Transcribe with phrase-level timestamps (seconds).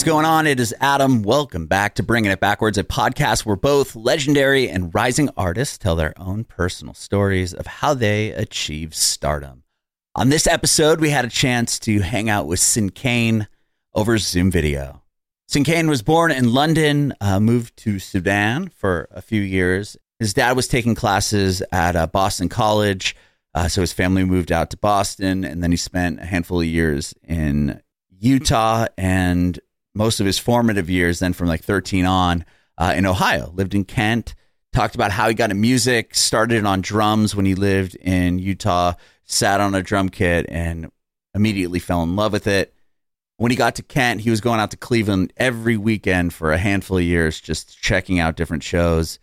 [0.00, 0.46] Is going on?
[0.46, 1.22] It is Adam.
[1.22, 5.94] Welcome back to Bringing It Backwards, a podcast where both legendary and rising artists tell
[5.94, 9.62] their own personal stories of how they achieve stardom.
[10.14, 13.46] On this episode, we had a chance to hang out with Sinkane
[13.92, 15.02] over Zoom video.
[15.52, 19.98] Sinkane was born in London, uh, moved to Sudan for a few years.
[20.18, 23.14] His dad was taking classes at uh, Boston College,
[23.54, 26.66] uh, so his family moved out to Boston, and then he spent a handful of
[26.66, 27.82] years in
[28.18, 29.60] Utah and
[29.94, 32.44] most of his formative years, then from like 13 on,
[32.78, 33.52] uh, in Ohio.
[33.54, 34.34] Lived in Kent.
[34.72, 36.14] Talked about how he got into music.
[36.14, 38.94] Started on drums when he lived in Utah.
[39.24, 40.90] Sat on a drum kit and
[41.34, 42.74] immediately fell in love with it.
[43.36, 46.58] When he got to Kent, he was going out to Cleveland every weekend for a
[46.58, 49.18] handful of years, just checking out different shows.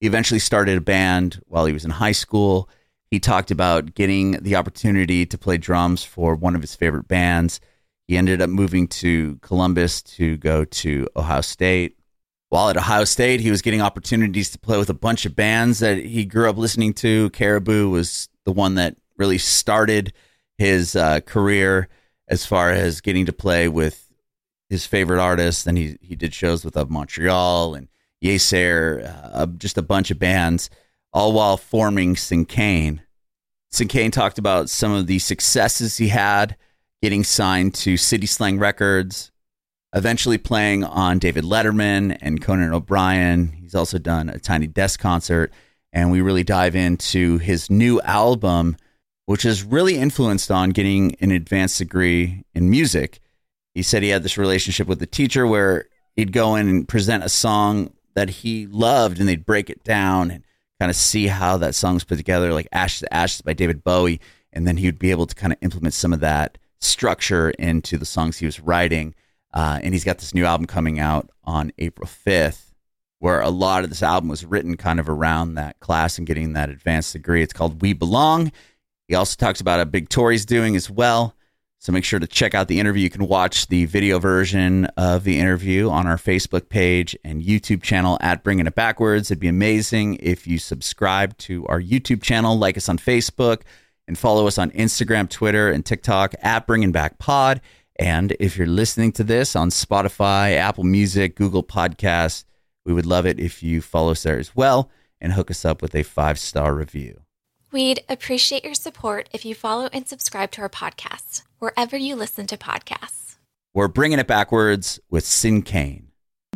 [0.00, 2.68] He eventually started a band while he was in high school.
[3.10, 7.60] He talked about getting the opportunity to play drums for one of his favorite bands
[8.10, 11.96] he ended up moving to Columbus to go to Ohio State.
[12.48, 15.78] While at Ohio State, he was getting opportunities to play with a bunch of bands
[15.78, 17.30] that he grew up listening to.
[17.30, 20.12] Caribou was the one that really started
[20.58, 21.86] his uh, career
[22.26, 24.10] as far as getting to play with
[24.68, 25.62] his favorite artists.
[25.62, 27.86] Then he, he did shows with Of Montreal and
[28.20, 30.68] Yeasayer, uh, just a bunch of bands,
[31.12, 33.02] all while forming Sinkane.
[33.72, 36.56] Sinkane talked about some of the successes he had
[37.02, 39.30] getting signed to City Slang Records,
[39.94, 43.48] eventually playing on David Letterman and Conan O'Brien.
[43.48, 45.52] He's also done a Tiny Desk concert.
[45.92, 48.76] And we really dive into his new album,
[49.26, 53.18] which is really influenced on getting an advanced degree in music.
[53.74, 57.24] He said he had this relationship with the teacher where he'd go in and present
[57.24, 60.44] a song that he loved and they'd break it down and
[60.78, 64.20] kind of see how that song's put together, like Ashes to Ashes by David Bowie.
[64.52, 67.98] And then he would be able to kind of implement some of that structure into
[67.98, 69.14] the songs he was writing.
[69.52, 72.72] Uh, and he's got this new album coming out on April 5th,
[73.18, 76.52] where a lot of this album was written kind of around that class and getting
[76.52, 77.42] that advanced degree.
[77.42, 78.52] It's called We Belong.
[79.08, 81.34] He also talks about a big tour he's doing as well.
[81.80, 83.02] So make sure to check out the interview.
[83.02, 87.82] You can watch the video version of the interview on our Facebook page and YouTube
[87.82, 89.30] channel at Bringing It Backwards.
[89.30, 93.62] It'd be amazing if you subscribe to our YouTube channel, like us on Facebook,
[94.10, 97.60] and follow us on Instagram, Twitter, and TikTok at Bringing Back Pod.
[97.94, 102.42] And if you're listening to this on Spotify, Apple Music, Google Podcasts,
[102.84, 105.80] we would love it if you follow us there as well and hook us up
[105.80, 107.20] with a five star review.
[107.70, 112.48] We'd appreciate your support if you follow and subscribe to our podcast wherever you listen
[112.48, 113.36] to podcasts.
[113.74, 116.06] We're bringing it backwards with Sinkane.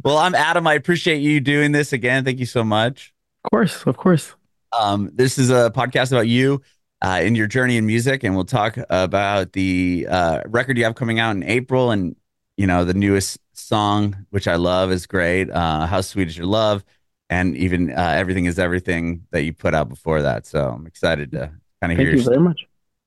[0.03, 0.67] Well, I'm Adam.
[0.67, 2.25] I appreciate you doing this again.
[2.25, 3.15] Thank you so much.
[3.45, 4.35] Of course, of course.
[4.77, 6.61] Um, this is a podcast about you
[7.05, 10.95] uh, in your journey in music, and we'll talk about the uh, record you have
[10.95, 12.17] coming out in April, and
[12.57, 15.51] you know the newest song, which I love, is great.
[15.51, 16.83] Uh, How sweet is your love,
[17.29, 20.47] and even uh, everything is everything that you put out before that.
[20.47, 22.09] So I'm excited to kind of hear.
[22.09, 22.67] Thank you very much.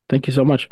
[0.10, 0.70] Thank you so much.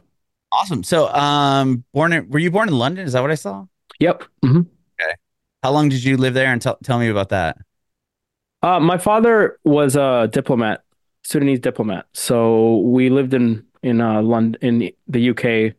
[0.52, 0.84] Awesome.
[0.84, 3.06] So, um, born in, were you born in London?
[3.06, 3.66] Is that what I saw?
[4.00, 4.24] Yep.
[4.46, 4.60] Mm-hmm.
[4.60, 5.14] Okay.
[5.64, 6.54] How long did you live there?
[6.54, 7.58] And tell tell me about that.
[8.62, 10.85] Uh, my father was a diplomat
[11.26, 12.06] Sudanese diplomat.
[12.14, 15.76] So we lived in in uh, London in the UK.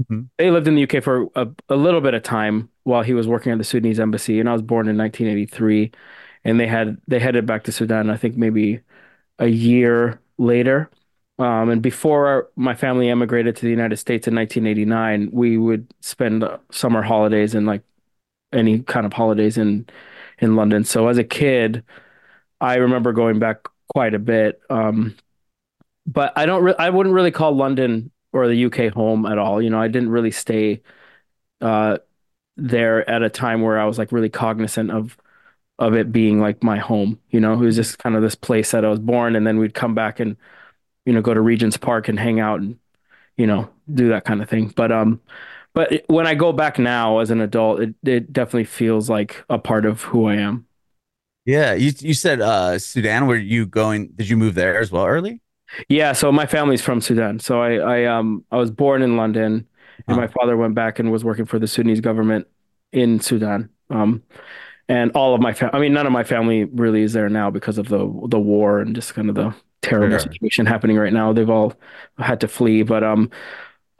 [0.00, 0.22] Mm-hmm.
[0.38, 3.26] They lived in the UK for a, a little bit of time while he was
[3.26, 4.38] working at the Sudanese embassy.
[4.40, 5.90] And I was born in 1983,
[6.44, 8.08] and they had they headed back to Sudan.
[8.08, 8.80] I think maybe
[9.40, 10.90] a year later.
[11.40, 15.92] Um, and before our, my family emigrated to the United States in 1989, we would
[16.00, 17.82] spend summer holidays and like
[18.52, 19.86] any kind of holidays in
[20.38, 20.84] in London.
[20.84, 21.84] So as a kid,
[22.60, 24.60] I remember going back quite a bit.
[24.70, 25.16] Um,
[26.06, 26.64] but I don't.
[26.64, 29.62] Re- I wouldn't really call London or the UK home at all.
[29.62, 30.82] You know, I didn't really stay
[31.60, 31.98] uh,
[32.56, 35.18] there at a time where I was like really cognizant of
[35.78, 37.20] of it being like my home.
[37.30, 39.58] You know, it was just kind of this place that I was born, and then
[39.58, 40.36] we'd come back and
[41.06, 42.78] you know go to Regent's Park and hang out and
[43.36, 44.68] you know do that kind of thing.
[44.76, 45.20] But um,
[45.74, 49.58] but when I go back now as an adult, it it definitely feels like a
[49.58, 50.66] part of who I am.
[51.44, 53.26] Yeah, you you said uh, Sudan.
[53.26, 54.08] Were you going?
[54.16, 55.40] Did you move there as well early?
[55.88, 57.38] Yeah, so my family's from Sudan.
[57.40, 59.66] So I I um I was born in London,
[60.08, 62.46] and my father went back and was working for the Sudanese government
[62.92, 63.70] in Sudan.
[63.90, 64.22] Um,
[64.88, 67.50] and all of my family, I mean, none of my family really is there now
[67.50, 67.98] because of the
[68.28, 70.32] the war and just kind of the terrible sure.
[70.32, 71.32] situation happening right now.
[71.32, 71.74] They've all
[72.18, 73.30] had to flee, but um,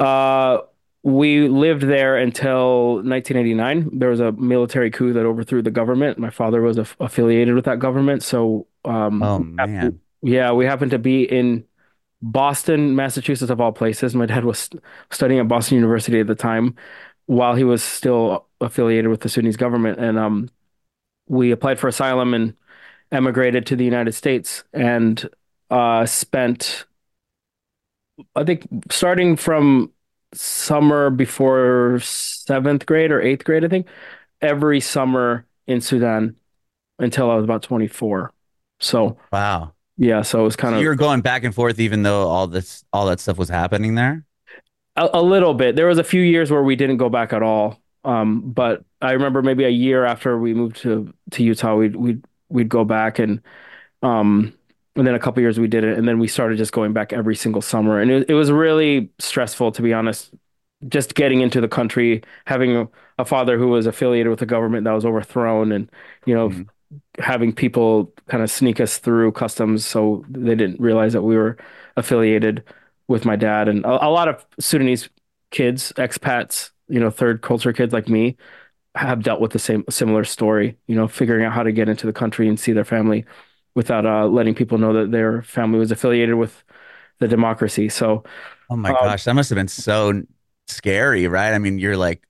[0.00, 0.58] uh
[1.04, 3.98] we lived there until 1989.
[3.98, 6.18] There was a military coup that overthrew the government.
[6.18, 10.92] My father was aff- affiliated with that government, so um, oh man, yeah, we happened
[10.92, 11.64] to be in
[12.22, 14.14] Boston, Massachusetts, of all places.
[14.14, 14.70] My dad was
[15.10, 16.76] studying at Boston University at the time,
[17.26, 20.50] while he was still affiliated with the Sudanese government, and um,
[21.28, 22.54] we applied for asylum and
[23.12, 25.28] emigrated to the United States and
[25.70, 26.86] uh, spent,
[28.36, 29.92] I think, starting from
[30.34, 33.86] summer before seventh grade or eighth grade, I think,
[34.40, 36.36] every summer in Sudan
[36.98, 38.32] until I was about 24.
[38.80, 39.72] So, wow.
[39.96, 42.28] Yeah, so it was kind so of you were going back and forth even though
[42.28, 44.24] all this all that stuff was happening there?
[44.96, 45.76] A, a little bit.
[45.76, 47.80] There was a few years where we didn't go back at all.
[48.04, 52.24] Um, but I remember maybe a year after we moved to to Utah, we'd we'd
[52.48, 53.40] we'd go back and
[54.02, 54.54] um
[54.96, 57.12] and then a couple years we did it and then we started just going back
[57.12, 58.00] every single summer.
[58.00, 60.32] And it, it was really stressful to be honest.
[60.88, 62.88] Just getting into the country having a,
[63.18, 65.90] a father who was affiliated with the government that was overthrown and
[66.26, 66.62] you know mm-hmm.
[67.22, 71.56] having people kind of sneak us through customs so they didn't realize that we were
[71.96, 72.62] affiliated
[73.08, 73.68] with my dad.
[73.68, 75.08] And a, a lot of Sudanese
[75.50, 78.36] kids, expats, you know, third culture kids like me
[78.94, 82.06] have dealt with the same similar story, you know, figuring out how to get into
[82.06, 83.24] the country and see their family
[83.74, 86.62] without uh, letting people know that their family was affiliated with
[87.18, 87.88] the democracy.
[87.88, 88.24] So,
[88.70, 90.22] oh my um, gosh, that must have been so
[90.66, 91.52] scary, right?
[91.52, 92.26] I mean, you're like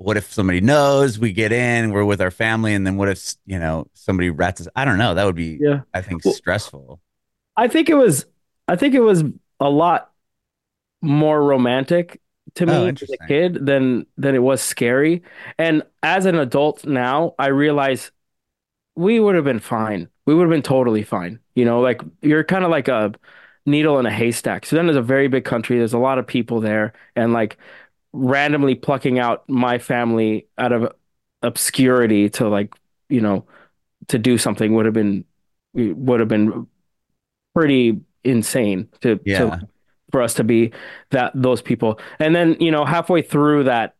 [0.00, 3.34] what if somebody knows we get in, we're with our family, and then what if
[3.44, 4.68] you know somebody rats us?
[4.74, 5.14] I don't know.
[5.14, 5.82] That would be, yeah.
[5.92, 7.00] I think, well, stressful.
[7.56, 8.24] I think it was.
[8.66, 9.22] I think it was
[9.60, 10.10] a lot
[11.02, 12.20] more romantic
[12.54, 15.22] to me oh, as a kid than than it was scary.
[15.58, 18.10] And as an adult now, I realize
[18.96, 20.08] we would have been fine.
[20.26, 21.40] We would have been totally fine.
[21.54, 23.12] You know, like you're kind of like a
[23.66, 24.66] needle in a haystack.
[24.66, 25.78] Sudan is a very big country.
[25.78, 27.56] There's a lot of people there, and like
[28.12, 30.92] randomly plucking out my family out of
[31.42, 32.74] obscurity to like
[33.08, 33.46] you know
[34.08, 35.24] to do something would have been
[35.74, 36.66] would have been
[37.54, 39.38] pretty insane to, yeah.
[39.38, 39.68] to
[40.10, 40.72] for us to be
[41.10, 43.94] that those people and then you know halfway through that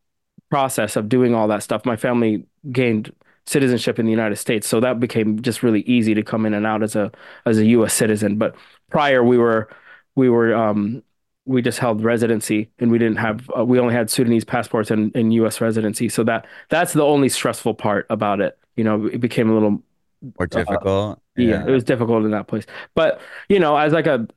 [0.49, 3.13] process of doing all that stuff my family gained
[3.51, 6.65] citizenship in the United States so that became just really easy to come in and
[6.65, 7.11] out as a
[7.45, 8.55] as a US citizen but
[8.89, 9.69] prior we were
[10.15, 11.03] we were um
[11.45, 15.15] we just held residency and we didn't have uh, we only had Sudanese passports and,
[15.15, 15.59] and U.S.
[15.59, 16.07] residency.
[16.07, 18.57] So that that's the only stressful part about it.
[18.75, 21.17] You know, it became a little more uh, difficult.
[21.17, 21.49] Uh, yeah.
[21.49, 21.65] yeah.
[21.65, 22.65] it was difficult in that place.
[22.93, 24.27] But you know, as like a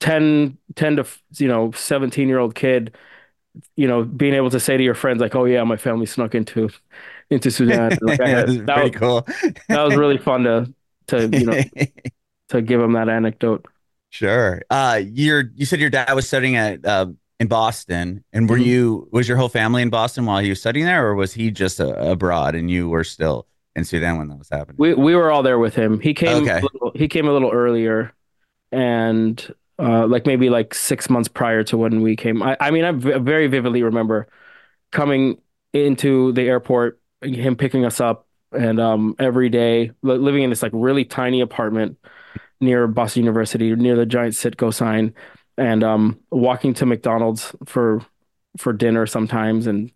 [0.00, 1.06] 10, 10 to
[1.38, 2.96] you know seventeen year old kid,
[3.74, 6.34] you know, being able to say to your friends like, "Oh yeah, my family snuck
[6.34, 6.70] into
[7.30, 9.26] into Sudan." Like, yeah, that was pretty cool.
[9.68, 10.72] that was really fun to
[11.08, 11.60] to you know
[12.48, 13.66] to give him that anecdote.
[14.10, 14.62] Sure.
[14.70, 17.06] Uh, you're you said your dad was studying at uh,
[17.38, 18.64] in Boston, and were mm-hmm.
[18.64, 21.50] you was your whole family in Boston while he was studying there, or was he
[21.50, 24.76] just uh, abroad and you were still in Sudan when that was happening?
[24.78, 26.00] We we were all there with him.
[26.00, 26.44] He came.
[26.44, 26.60] Okay.
[26.60, 28.12] Little, he came a little earlier,
[28.72, 32.42] and uh, like maybe like six months prior to when we came.
[32.42, 34.28] I I mean I very vividly remember
[34.92, 35.38] coming
[35.72, 40.72] into the airport, him picking us up, and um every day living in this like
[40.74, 41.98] really tiny apartment
[42.60, 45.14] near Boston University, near the giant Citgo sign,
[45.58, 48.04] and um, walking to McDonald's for
[48.58, 49.92] for dinner sometimes, and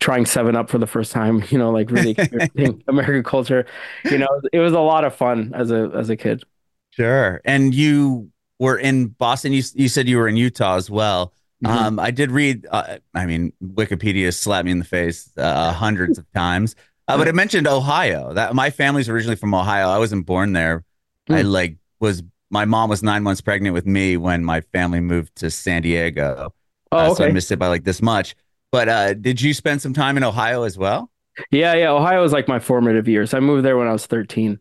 [0.00, 1.42] trying Seven Up for the first time.
[1.50, 2.16] You know, like really
[2.88, 3.66] American culture.
[4.04, 6.44] You know, it was a lot of fun as a as a kid.
[6.90, 9.52] Sure, and you were in Boston.
[9.52, 11.32] You you said you were in Utah as well.
[11.64, 11.78] Mm-hmm.
[11.78, 12.66] Um, I did read.
[12.70, 16.76] Uh, I mean, Wikipedia slapped me in the face uh, hundreds of times.
[17.08, 18.32] Uh, but it mentioned Ohio.
[18.34, 19.88] That my family's originally from Ohio.
[19.88, 20.84] I wasn't born there.
[21.28, 21.36] Mm.
[21.36, 25.36] I like was my mom was nine months pregnant with me when my family moved
[25.36, 26.52] to San Diego.
[26.92, 27.10] Oh, okay.
[27.10, 28.36] Uh, so I missed it by like this much.
[28.70, 31.10] But uh, did you spend some time in Ohio as well?
[31.50, 31.90] Yeah, yeah.
[31.90, 33.34] Ohio was like my formative years.
[33.34, 34.58] I moved there when I was 13.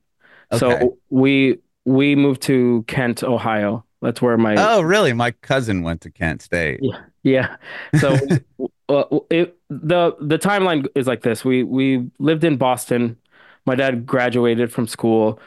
[0.52, 0.60] Okay.
[0.60, 3.85] So we we moved to Kent, Ohio.
[4.06, 5.14] That's where my Oh, really?
[5.14, 6.80] My cousin went to Kent State.
[6.82, 7.02] Yeah.
[7.24, 7.56] Yeah.
[8.00, 8.16] So
[8.90, 11.44] uh, it, the the timeline is like this.
[11.44, 13.18] We we lived in Boston.
[13.66, 15.40] My dad graduated from school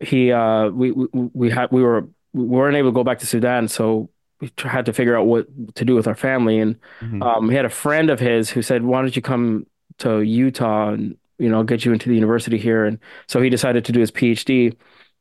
[0.00, 3.26] he uh we we, we had we were we weren't able to go back to
[3.26, 6.58] Sudan, so we had to figure out what to do with our family.
[6.58, 7.22] And mm-hmm.
[7.22, 9.66] um, he had a friend of his who said, "Why don't you come
[9.98, 13.84] to Utah and you know get you into the university here?" And so he decided
[13.86, 14.76] to do his PhD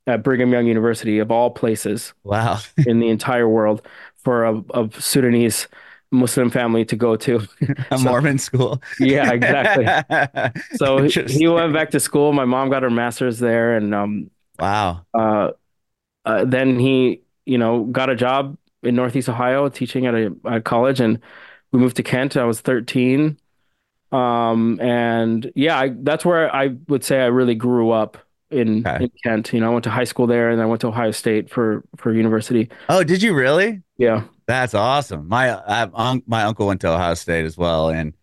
[0.07, 3.85] at Brigham Young University, of all places, wow, in the entire world,
[4.23, 5.67] for a, a Sudanese
[6.11, 7.47] Muslim family to go to.
[7.91, 8.81] a so, Mormon school.
[8.99, 9.85] yeah, exactly.
[10.77, 12.33] so he went back to school.
[12.33, 15.05] My mom got her master's there, and um, Wow.
[15.13, 15.51] Uh,
[16.25, 20.61] uh, then he, you know, got a job in Northeast Ohio teaching at a, a
[20.61, 21.19] college, and
[21.71, 22.37] we moved to Kent.
[22.37, 23.37] I was 13.
[24.11, 28.17] Um, and yeah, I, that's where I would say I really grew up
[28.51, 29.05] in, okay.
[29.05, 29.53] in Kent.
[29.53, 31.83] You know, I went to high school there, and I went to Ohio State for
[31.97, 32.69] for university.
[32.89, 33.81] Oh, did you really?
[33.97, 34.23] Yeah.
[34.47, 35.27] That's awesome.
[35.27, 38.13] My I, my uncle went to Ohio State as well, and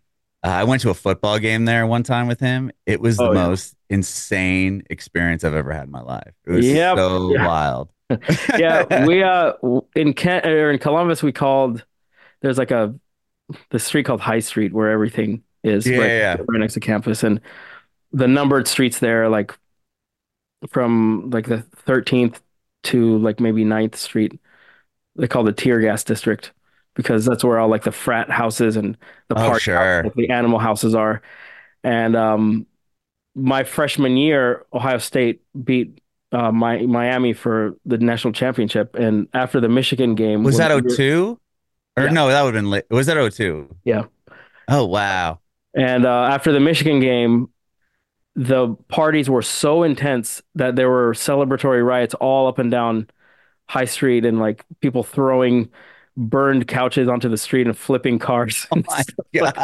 [0.42, 2.70] Uh, I went to a football game there one time with him.
[2.86, 3.46] It was the Oh, yeah.
[3.48, 6.32] most insane experience I've ever had in my life.
[6.46, 6.96] It was Yep.
[6.98, 7.46] so Yeah.
[7.46, 7.88] wild.
[8.58, 9.54] yeah, we uh
[9.96, 11.84] in Kent or in Columbus we called
[12.42, 12.94] there's like a
[13.70, 17.22] the street called High Street where everything is Yeah, right, yeah, right next to campus
[17.24, 17.40] and
[18.12, 19.58] the numbered streets there are like
[20.70, 22.40] from like the 13th
[22.84, 24.38] to like maybe 9th Street
[25.16, 26.52] they call the tear gas district
[26.94, 28.96] because that's where all like the frat houses and
[29.28, 29.76] the Oh, sure.
[29.76, 31.22] houses, like the animal houses are
[31.82, 32.66] and um
[33.34, 36.00] my freshman year Ohio State beat
[36.32, 40.82] uh, my Miami for the national championship, and after the Michigan game, Was that we
[40.82, 41.38] were- 02?
[41.96, 42.10] Or Yeah.
[42.10, 42.84] no, that would have been late.
[42.90, 43.68] Was that 02?
[43.84, 44.04] Yeah.
[44.66, 45.38] Oh, wow.
[45.76, 47.50] And uh, after the Michigan game,
[48.36, 53.08] the parties were so intense that there were celebratory riots all up and down
[53.68, 55.70] High Street, and like people throwing
[56.16, 59.56] burned couches onto the street and flipping cars, Oh and stuff like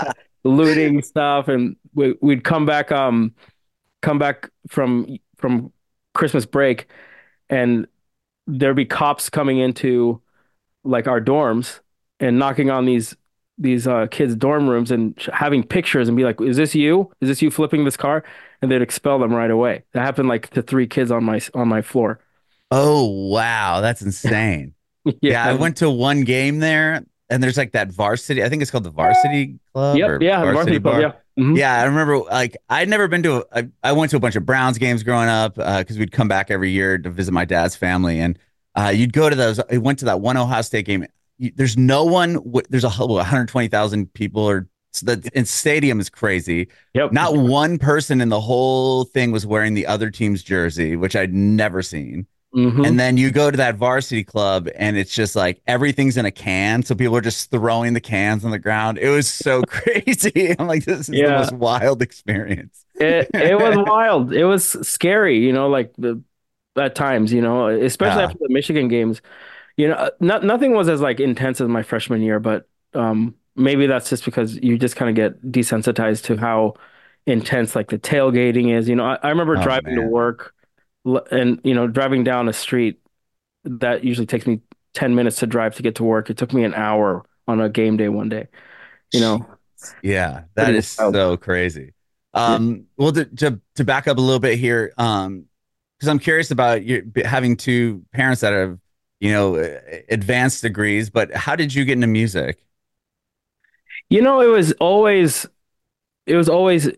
[0.45, 1.49] looting stuff.
[1.49, 3.35] And we, we'd come back, um,
[4.03, 5.73] come back from from
[6.15, 6.87] Christmas break,
[7.49, 7.87] and
[8.47, 10.23] there'd be cops coming into
[10.85, 11.81] like our dorms
[12.21, 13.17] and knocking on these
[13.61, 17.13] these uh, kids' dorm rooms and sh- having pictures and be like, "Is this you?
[17.21, 18.25] Is this you flipping this car?"
[18.63, 19.85] And they'd expel them right away.
[19.93, 22.21] That happened like to three kids on my on my floor.
[22.71, 23.81] Oh, wow.
[23.81, 24.75] That's insane.
[25.21, 25.45] yeah.
[25.45, 28.43] I went to one game there, and there's like that varsity.
[28.45, 29.97] I think it's called the Varsity Club.
[29.97, 31.01] Yep, yeah, the varsity club, Bar.
[31.01, 31.13] yeah.
[31.39, 31.57] Mhm.
[31.57, 34.37] Yeah, I remember like I'd never been to a, I, I went to a bunch
[34.37, 37.77] of Browns games growing up because we'd come back every year to visit my dad's
[37.77, 38.39] family, and
[38.75, 39.59] uh, you'd go to those.
[39.59, 41.07] I went to that one Ohio State game.
[41.41, 42.39] You, there's no one.
[42.69, 46.69] There's a 120,000 people, or so the and stadium is crazy.
[46.95, 47.13] Yep.
[47.13, 51.33] Not one person in the whole thing was wearing the other team's jersey, which I'd
[51.33, 52.27] never seen.
[52.55, 52.85] Mhm.
[52.85, 56.33] And then you go to that varsity club and it's just like everything's in a
[56.33, 56.83] can.
[56.83, 58.99] So people are just throwing the cans on the ground.
[58.99, 60.57] It was so crazy.
[60.59, 62.85] I'm like, this is the most wild experience.
[62.97, 64.33] it it was wild.
[64.33, 66.21] It was scary, you know, like the
[66.77, 68.27] at times, you know, especially Yeah.
[68.27, 69.23] after the Michigan games.
[69.81, 73.87] You know, not nothing was as like intense as my freshman year, but um maybe
[73.87, 76.75] that's just because you just kind of get desensitized to how
[77.27, 78.89] intense like the tailgating is.
[78.89, 80.55] You know, I, I remember Oh, driving to work
[81.31, 83.01] and you know, driving down a street
[83.65, 84.63] that usually takes me
[84.95, 86.31] 10 minutes to drive to get to work.
[86.31, 88.49] It took me an hour on a game day one day.
[89.13, 89.49] You know,
[90.03, 91.21] Yeah, that is wild.
[91.21, 91.95] so crazy.
[92.35, 95.47] Um, well, to, to to back up a little bit here, um,
[95.99, 98.79] because I'm curious about you having two parents that have,
[99.21, 101.11] you know, uh, advanced degrees.
[101.11, 102.65] But how did you get into music?
[104.09, 105.47] You know, it was always
[106.27, 106.89] it was always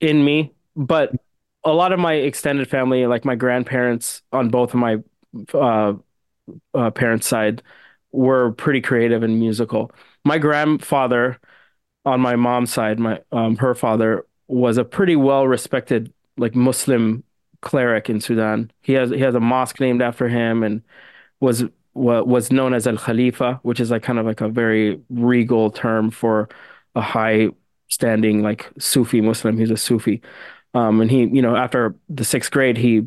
[0.00, 1.12] in me, but
[1.64, 4.98] a lot of my extended family, like my grandparents on both of my
[5.54, 5.94] uh,
[6.74, 7.62] uh, parents' side,
[8.12, 9.92] were pretty creative and musical.
[10.24, 11.38] My grandfather
[12.04, 17.24] on my mom's side, my um, her father was a pretty well respected like Muslim
[17.60, 18.70] cleric in Sudan.
[18.82, 20.82] He has he has a mosque named after him and
[21.40, 25.00] was wa- was known as Al Khalifa, which is like kind of like a very
[25.10, 26.48] regal term for
[26.94, 27.48] a high
[27.88, 29.58] standing like Sufi Muslim.
[29.58, 30.22] He's a Sufi.
[30.74, 33.06] Um, and he, you know, after the sixth grade, he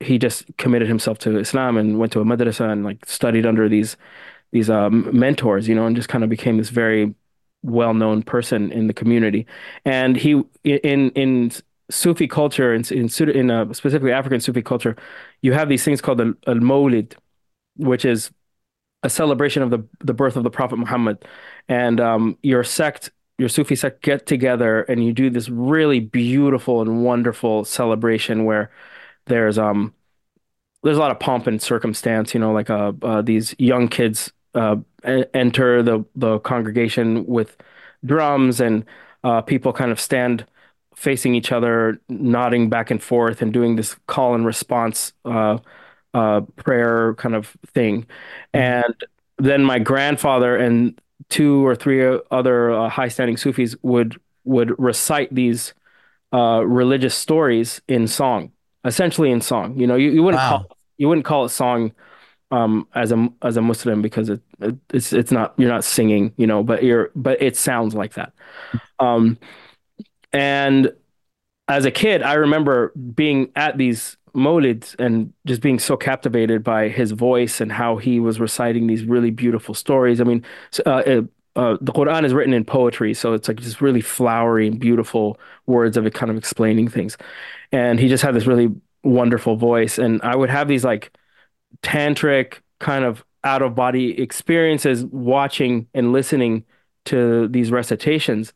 [0.00, 3.68] he just committed himself to Islam and went to a madrasa and like studied under
[3.68, 3.96] these
[4.52, 7.14] these um, mentors, you know, and just kind of became this very
[7.62, 9.46] well-known person in the community.
[9.84, 11.52] And he in in
[11.90, 14.96] Sufi culture in in, in uh, specifically African Sufi culture,
[15.42, 17.14] you have these things called al al-Mawlid,
[17.80, 18.30] which is
[19.02, 21.24] a celebration of the the birth of the Prophet Muhammad,
[21.68, 26.82] and um, your sect, your Sufi sect, get together and you do this really beautiful
[26.82, 28.70] and wonderful celebration where
[29.26, 29.94] there's um
[30.82, 34.32] there's a lot of pomp and circumstance, you know, like uh, uh these young kids
[34.54, 34.76] uh
[35.34, 37.56] enter the the congregation with
[38.04, 38.84] drums and
[39.24, 40.44] uh people kind of stand
[40.94, 45.58] facing each other, nodding back and forth and doing this call and response uh
[46.14, 48.06] uh prayer kind of thing.
[48.52, 48.94] And
[49.38, 55.74] then my grandfather and two or three other uh, high-standing Sufis would would recite these
[56.32, 58.52] uh religious stories in song,
[58.84, 59.78] essentially in song.
[59.78, 60.42] You know, you, you wouldn't Wow.
[60.42, 61.92] call you wouldn't call it song
[62.52, 66.32] um as a as a Muslim because it, it it's it's not you're not singing,
[66.36, 68.32] you know, but you're but it sounds like that.
[69.00, 69.38] Um
[70.32, 70.92] and
[71.68, 76.88] as a kid, I remember being at these molids and just being so captivated by
[76.88, 80.20] his voice and how he was reciting these really beautiful stories.
[80.20, 80.44] I mean,
[80.86, 81.22] uh,
[81.56, 85.38] uh, the Quran is written in poetry, so it's like just really flowery and beautiful
[85.66, 87.16] words of it kind of explaining things.
[87.72, 89.98] And he just had this really wonderful voice.
[89.98, 91.12] And I would have these like
[91.82, 96.64] tantric kind of out of body experiences watching and listening
[97.06, 98.52] to these recitations.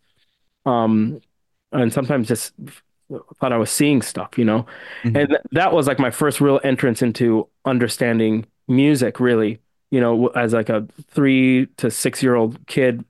[0.67, 1.21] Um,
[1.73, 2.53] and sometimes just
[3.41, 4.67] thought I was seeing stuff, you know.
[5.05, 5.17] Mhm.
[5.17, 10.29] And th- that was like my first real entrance into understanding music, really, you know,
[10.29, 13.05] as like a three to six year old kid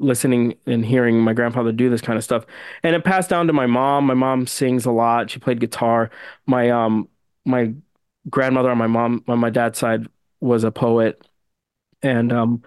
[0.00, 2.44] listening and hearing my grandfather do this kind of stuff.
[2.82, 4.06] And it passed down to my mom.
[4.06, 5.30] My mom sings a lot.
[5.30, 6.10] She played guitar.
[6.46, 7.08] My um
[7.44, 7.74] my
[8.30, 10.08] grandmother on my mom on my dad's side
[10.40, 11.22] was a poet.
[12.02, 12.62] And um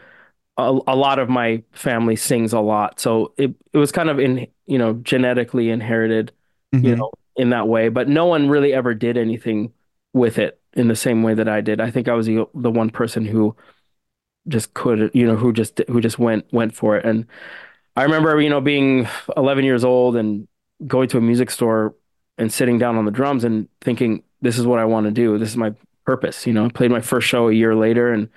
[0.58, 3.00] a, a lot of my family sings a lot.
[3.00, 6.34] So it it was kind of in, you know, genetically inherited,
[6.82, 6.98] you Mhm.
[6.98, 9.74] know, in that way, but no one really ever did anything
[10.14, 11.82] with it in the same way that I did.
[11.82, 13.56] I think I was the the one person who
[14.48, 17.06] just could, you know, who just who just went went for it.
[17.06, 17.26] And
[17.96, 19.08] I remember, you know, being
[19.38, 20.48] 11 years old and
[20.88, 21.96] going to a music store
[22.38, 25.38] and sitting down on the drums and thinking, this is what I want to do.
[25.38, 25.74] This is my
[26.06, 26.48] purpose.
[26.48, 28.30] You know, I played my first show a year later and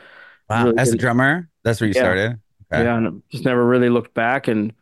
[0.48, 0.64] Wow.
[0.66, 2.02] really As a drummer, that's where you Yeah.
[2.02, 2.40] started.
[2.72, 2.84] Okay.
[2.84, 4.72] yeah, and just never really looked back and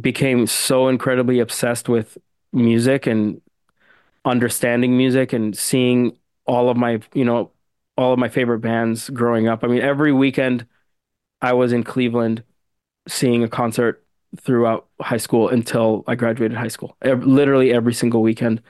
[0.00, 2.16] became so incredibly obsessed with
[2.52, 3.40] music and
[4.24, 7.52] understanding music and seeing all of my, you know,
[7.96, 9.64] all of my favorite bands growing up.
[9.64, 10.66] I mean, every weekend
[11.42, 12.44] I was in Cleveland
[13.08, 14.04] seeing a concert
[14.40, 16.96] throughout high school until I graduated high school.
[17.04, 18.62] Literally every single weekend.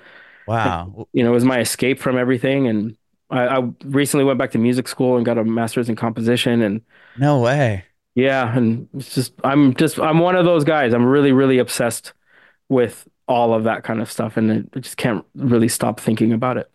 [0.46, 0.92] Wow.
[1.12, 2.66] You know, it was my escape from everything.
[2.68, 2.96] And
[3.30, 6.62] I, I recently went back to music school and got a master's in composition.
[6.62, 6.82] And
[7.14, 7.84] No way.
[8.14, 10.92] yeah, and it's just I'm just I'm one of those guys.
[10.92, 12.12] I'm really, really obsessed
[12.68, 16.56] with all of that kind of stuff, and I just can't really stop thinking about
[16.56, 16.70] it.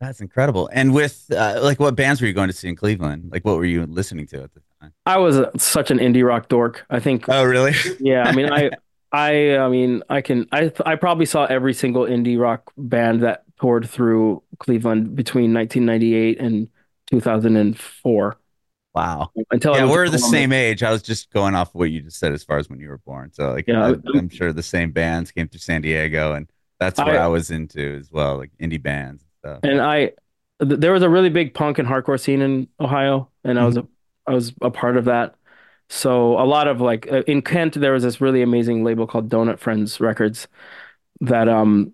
[0.00, 0.68] That's incredible.
[0.72, 3.30] And with uh, like what bands were you going to see in Cleveland?
[3.30, 4.92] Like what were you listening to at the time?
[5.06, 6.84] I was uh, such an indie rock dork.
[6.90, 7.72] I think Oh, really?
[8.00, 8.70] Yeah, I mean, I,
[9.12, 13.44] I, I mean, I can, I, I probably saw every single indie rock band that
[13.60, 16.68] toured through Cleveland between 1998 and
[17.06, 18.36] 2004.
[18.94, 19.30] Wow.
[19.50, 20.82] Until Yeah, we're the same age.
[20.82, 22.98] I was just going off what you just said as far as when you were
[22.98, 23.32] born.
[23.32, 26.50] So like Yeah, I, I'm- I'm sure the same bands came through San Diego and
[26.78, 29.60] that's what I- I was into as well, like indie bands and stuff.
[29.62, 30.12] And I,
[30.62, 33.76] th- there was a really big punk and hardcore scene in Ohio, and I was
[33.76, 33.86] Mm-hmm.
[34.28, 35.36] a, I was a part of that.
[35.88, 39.28] So a lot of like uh, in Kent, there was this really amazing label called
[39.28, 40.48] Donut Friends Records
[41.20, 41.92] that um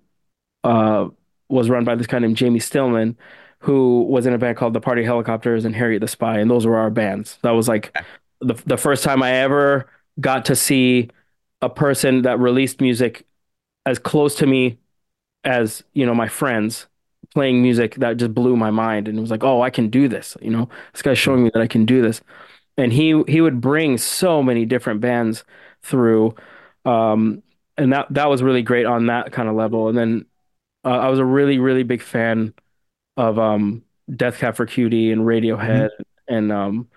[0.65, 1.09] uh
[1.49, 3.17] was run by this guy named Jamie Stillman,
[3.61, 6.66] who was in a band called the Party Helicopters and Harriet the Spy, and those
[6.66, 7.38] were our bands.
[7.42, 7.97] That was like
[8.40, 9.88] the the first time I ever
[10.21, 11.11] got to see
[11.61, 13.27] a person that released music
[13.87, 14.79] as close to me
[15.44, 16.87] as you know my friends
[17.35, 20.09] playing music that just blew my mind and it was like oh I can do
[20.09, 20.68] this you know?
[20.92, 22.21] This guy's showing me that I can do this.
[22.77, 25.44] And he he would bring so many different bands
[25.83, 26.35] through
[26.85, 27.42] um
[27.77, 29.88] and that that was really great on that kind of level.
[29.88, 30.27] And then
[30.85, 32.55] uh, I was a really really big fan
[33.19, 33.85] of um
[34.17, 35.91] Death Cab for Cutie and Radiohead
[36.29, 36.89] and um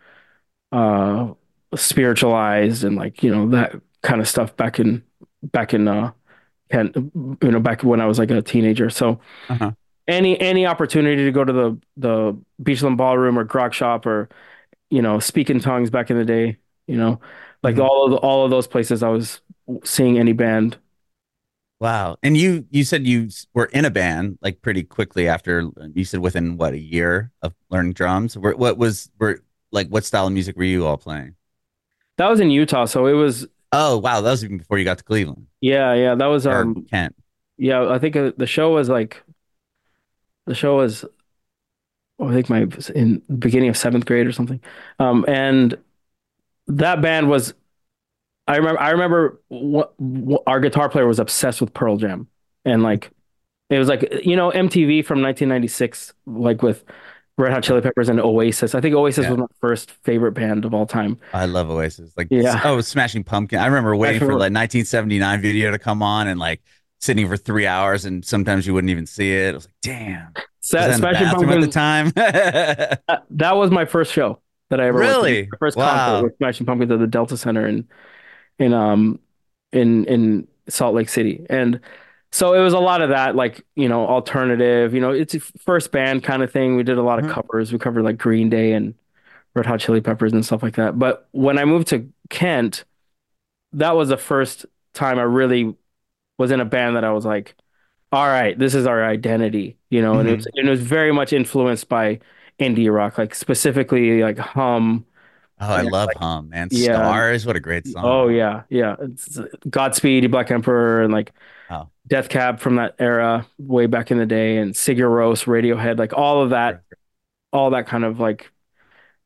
[0.71, 1.33] uh
[1.75, 5.03] spiritualized and like you know that kind of stuff back in
[5.43, 6.11] back in uh
[6.71, 9.71] Kent, you know back when I was like a teenager so Uh-huh.
[10.07, 14.29] any any opportunity to go to the the Beachland Ballroom or Grog Shop or
[14.89, 16.57] you know Speak in Tongues back in the day
[16.87, 17.21] you know
[17.63, 17.87] like Mhm.
[17.87, 19.41] all of the, all of those places I was
[19.83, 20.77] seeing any band
[21.81, 22.17] Wow.
[22.21, 26.19] And you you said you were in a band like pretty quickly after you said
[26.21, 28.37] within what a year of learning drums.
[28.37, 29.41] What was were
[29.71, 31.35] like what style of music were you all playing?
[32.17, 34.97] that was in Utah so it was Oh, wow, that was even before you got
[34.99, 37.15] to Cleveland yeah yeah that was or um Kent.
[37.57, 39.23] yeah I think uh, the show was like
[40.45, 41.05] the show was
[42.19, 44.59] oh, I think my in the beginning of seventh grade or something
[44.99, 45.77] um and
[46.67, 47.53] that band was
[48.47, 52.27] I remember I remember what, what our guitar player was obsessed with Pearl Jam
[52.65, 53.11] and like
[53.69, 56.83] it was like you know MTV from 1996 like with
[57.37, 59.31] Red Hot Chili Peppers and Oasis I think Oasis Yeah.
[59.31, 62.11] was my first favorite band of all time I love Oasis.
[62.17, 62.59] Like, Yeah.
[62.63, 63.59] oh, Smashing Pumpkin.
[63.59, 66.61] I remember waiting for like 1979 video to come on and like
[66.99, 69.49] sitting for three hours, and sometimes you wouldn't even see it.
[69.49, 70.27] I was like, damn.
[70.35, 72.09] Was I Sa- the Smashing bathroom at the time.
[72.11, 74.99] that, uh, that was my first show that I ever.
[74.99, 75.47] Really?
[75.51, 75.95] My first Wow.
[75.95, 77.87] concert with Smashing Pumpkins at the Delta Center in
[78.61, 79.19] in um
[79.73, 81.45] in in Salt Lake City.
[81.49, 81.79] And
[82.31, 85.39] so it was a lot of that like you know alternative you know it's a
[85.41, 86.77] first band kind of thing.
[86.77, 87.31] We did a lot of Mhm.
[87.33, 87.73] covers.
[87.73, 88.95] We covered like Green Day and
[89.55, 90.99] Red Hot Chili Peppers and stuff like that.
[90.99, 92.85] But when I moved to Kent
[93.73, 95.75] that was the first time I really
[96.37, 97.55] was in a band that I was like
[98.11, 100.19] all right this is our identity you know?
[100.19, 102.19] And it was and it was very much influenced by
[102.59, 105.05] indie rock like specifically like Hum
[105.61, 106.67] oh, I love Hum, man.
[106.71, 106.95] yeah.
[106.95, 107.45] Stars.
[107.45, 108.03] What a great song.
[108.05, 108.95] Oh yeah, yeah.
[108.99, 111.31] It's Godspeed, Black Emperor, and like
[111.69, 111.89] Oh.
[112.07, 116.11] Death Cab from that era, way back in the day, and Sigur Rós, Radiohead, like
[116.13, 116.81] all of that,
[117.53, 118.51] all that kind of like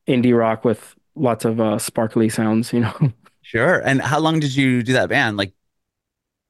[0.08, 2.72] indie rock with lots of uh, sparkly sounds.
[2.72, 2.94] You know,
[3.42, 3.80] Sure.
[3.84, 5.36] And how long did you do that band?
[5.36, 5.54] Like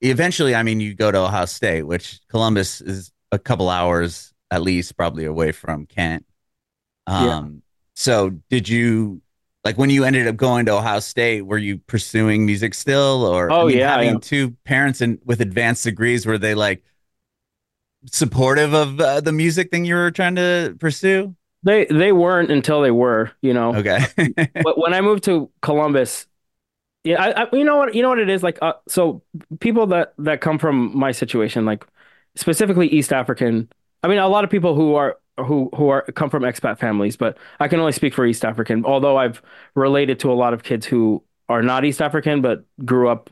[0.01, 4.63] eventually, I mean, you go to Ohio State, which Columbus is a couple hours at
[4.63, 6.25] least probably away from Kent.
[7.07, 7.45] Um, yeah.
[7.95, 9.21] so did you
[9.67, 13.51] like when you ended up going to Ohio State, were you pursuing music still or
[13.51, 14.19] oh I mean, yeah, having yeah.
[14.23, 16.85] two parents and with advanced degrees, were they like
[18.13, 21.35] supportive of uh, the music thing you were trying to pursue?
[21.65, 23.75] They they weren't until they were, you know.
[23.75, 23.99] Okay.
[24.63, 26.29] but when I moved to Columbus,
[27.03, 28.61] yeah, I, I, you know what you know what it is like.
[28.63, 29.25] Uh, so
[29.59, 31.85] people that that come from my situation, like
[32.37, 33.69] specifically East African.
[34.05, 37.17] I mean, a lot of people who are who who are come from expat families,
[37.17, 38.85] but I can only speak for East African.
[38.85, 39.43] Although I've
[39.75, 43.31] related to a lot of kids who are not East African but grew up,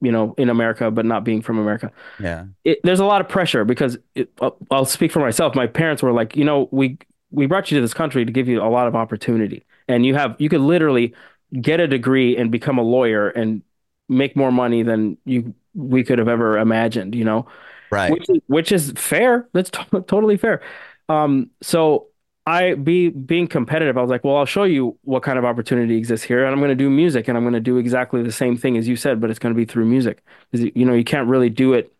[0.00, 1.92] you know, in America but not being from America.
[2.18, 5.54] Yeah, it, there's a lot of pressure because it, I'll, I'll speak for myself.
[5.54, 6.98] My parents were like, you know, we
[7.30, 10.14] we brought you to this country to give you a lot of opportunity, and you
[10.14, 11.14] have you could literally
[11.60, 13.62] get a degree and become a lawyer and
[14.08, 17.14] make more money than you we could have ever imagined.
[17.14, 17.46] You know,
[17.90, 18.18] right?
[18.18, 19.48] Which is, which is fair.
[19.52, 20.62] That's t- totally fair.
[21.08, 22.08] Um, so
[22.46, 23.96] I be being competitive.
[23.96, 26.60] I was like, well, I'll show you what kind of opportunity exists here, and I'm
[26.60, 28.96] going to do music, and I'm going to do exactly the same thing as you
[28.96, 31.72] said, but it's going to be through music because you know you can't really do
[31.72, 31.92] it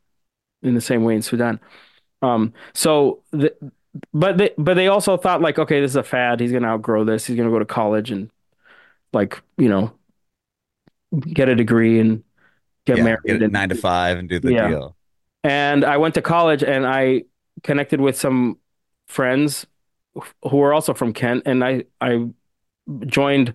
[0.63, 1.61] in the same way in Sudan.
[2.21, 3.55] Um, so the,
[4.13, 6.41] but they but they also thought like, okay, this is a fad.
[6.41, 7.27] He's going to outgrow this.
[7.27, 8.31] He's going to go to college and
[9.13, 9.93] like you know
[11.21, 12.23] get a degree and
[12.87, 14.69] get yeah, married get and nine to five and do the yeah.
[14.69, 14.97] deal.
[15.43, 17.25] And I went to college and I
[17.63, 18.59] connected with some
[19.09, 19.67] friends
[20.15, 22.29] who were also from Kent, and I I
[23.07, 23.55] joined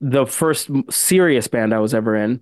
[0.00, 2.40] the first serious band I was ever in.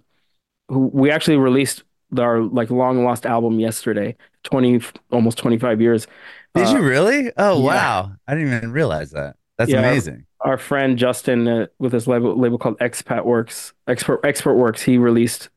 [0.68, 1.82] Who we actually released
[2.18, 6.06] our like long lost album yesterday, twenty almost twenty five years.
[6.54, 7.32] Did uh, you really?
[7.36, 7.64] Oh yeah.
[7.64, 8.12] wow!
[8.26, 9.36] I didn't even realize that.
[9.56, 10.26] That's yeah, amazing.
[10.40, 14.82] Our, our friend Justin uh, with his label label called Expat Works, Expert Expert Works,
[14.82, 15.48] he released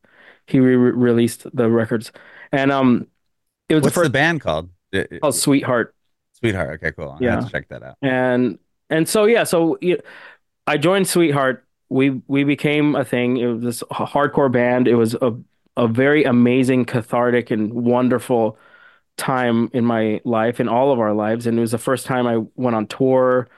[0.46, 2.12] he re- released the records,
[2.52, 3.06] and um,
[3.68, 4.70] it was What's the, first, the band called?
[5.20, 5.93] Called Sweetheart.
[6.44, 6.74] Sweetheart.
[6.74, 7.16] Okay, cool.
[7.20, 7.40] I yeah.
[7.40, 7.96] to check that out.
[8.02, 8.58] And
[8.90, 9.78] and so yeah, so
[10.66, 11.64] I joined Sweetheart.
[11.88, 13.38] We we became a thing.
[13.38, 14.86] It was this hardcore band.
[14.86, 15.34] It was a
[15.76, 18.58] a very amazing, cathartic, and wonderful
[19.16, 21.46] time in my life, in all of our lives.
[21.46, 23.48] And it was the first time I went on tour.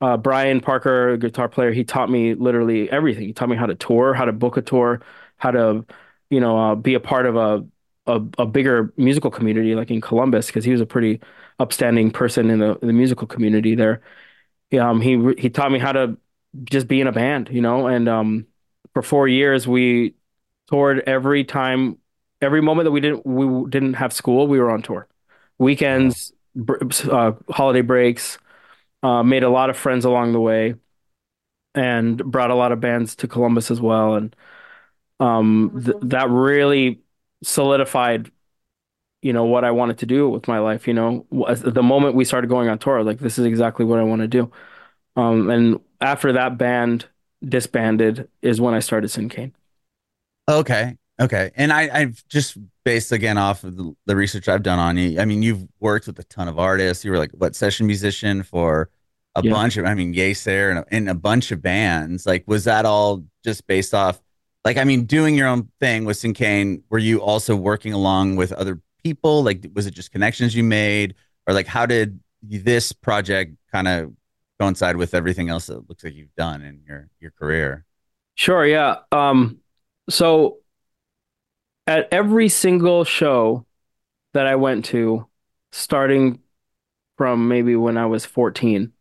[0.00, 3.24] Uh, Brian Parker, guitar player, he taught me literally everything.
[3.24, 5.00] He taught me how to tour, how to book a tour,
[5.38, 5.84] how to,
[6.30, 7.66] you know, uh, be a part of a,
[8.06, 11.20] a, a bigger musical community like in Columbus because he was a pretty
[11.58, 14.00] upstanding person in the, in the musical community there.
[14.78, 16.18] Um, he he taught me how to
[16.64, 18.46] just be in a band, you know, and um,
[18.92, 20.14] for four years we
[20.68, 21.98] toured every time,
[22.40, 25.06] every moment that we didn't we didn't have school, we were on tour,
[25.58, 26.32] weekends,
[27.10, 28.38] uh, holiday breaks.
[29.00, 30.74] Uh, made a lot of friends along the way,
[31.72, 34.34] and brought a lot of bands to Columbus as well, and
[35.20, 37.00] um, th- that really
[37.44, 38.32] solidified
[39.22, 40.86] you know what I wanted to do with my life.
[40.86, 44.04] You know, the moment we started going on tour, like this is exactly what I
[44.04, 44.50] want to do.
[45.16, 47.06] Um, and after that band
[47.46, 49.52] disbanded is when I started Sinkane.
[50.48, 54.78] Okay, okay, and I I've just based again off of the, the research I've done
[54.78, 55.20] on you.
[55.20, 57.04] I mean, you've worked with a ton of artists.
[57.04, 58.88] You were like what session musician for
[59.34, 59.52] a yeah.
[59.52, 62.24] bunch of I mean, Yeasayer and, and a bunch of bands.
[62.24, 64.20] Like, was that all just based off?
[64.64, 68.52] Like, I mean, doing your own thing with Sinkane, were you also working along with
[68.52, 69.42] other people?
[69.42, 71.14] Like, was it just connections you made,
[71.46, 74.12] or like how did this project kind of
[74.60, 77.84] coincide with everything else that looks like you've done in your your career?
[78.34, 78.64] Sure.
[78.64, 78.96] Yeah.
[79.12, 79.58] Um.
[80.10, 80.58] So
[81.86, 83.66] at every single show
[84.34, 85.26] that I went to,
[85.72, 86.40] starting
[87.16, 88.92] from maybe when I was 14,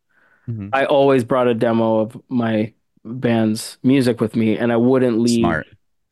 [0.47, 0.69] mm-hmm.
[0.73, 5.41] I always brought a demo of my band's music with me, and I wouldn't leave.
[5.41, 5.67] Smart.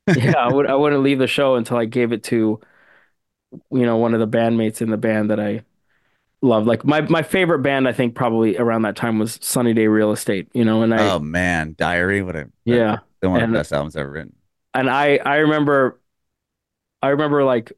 [0.16, 0.68] yeah, I would.
[0.68, 2.60] I wouldn't leave the show until I gave it to
[3.72, 5.64] you know, one of the bandmates in the band that I
[6.42, 6.66] love.
[6.66, 10.12] Like my my favorite band, I think probably around that time was Sunny Day Real
[10.12, 10.48] Estate.
[10.54, 13.74] You know, and I oh man, Diary, what a yeah, the one of the best
[13.74, 14.36] albums ever written.
[14.74, 16.00] And I I remember,
[17.02, 17.72] I remember like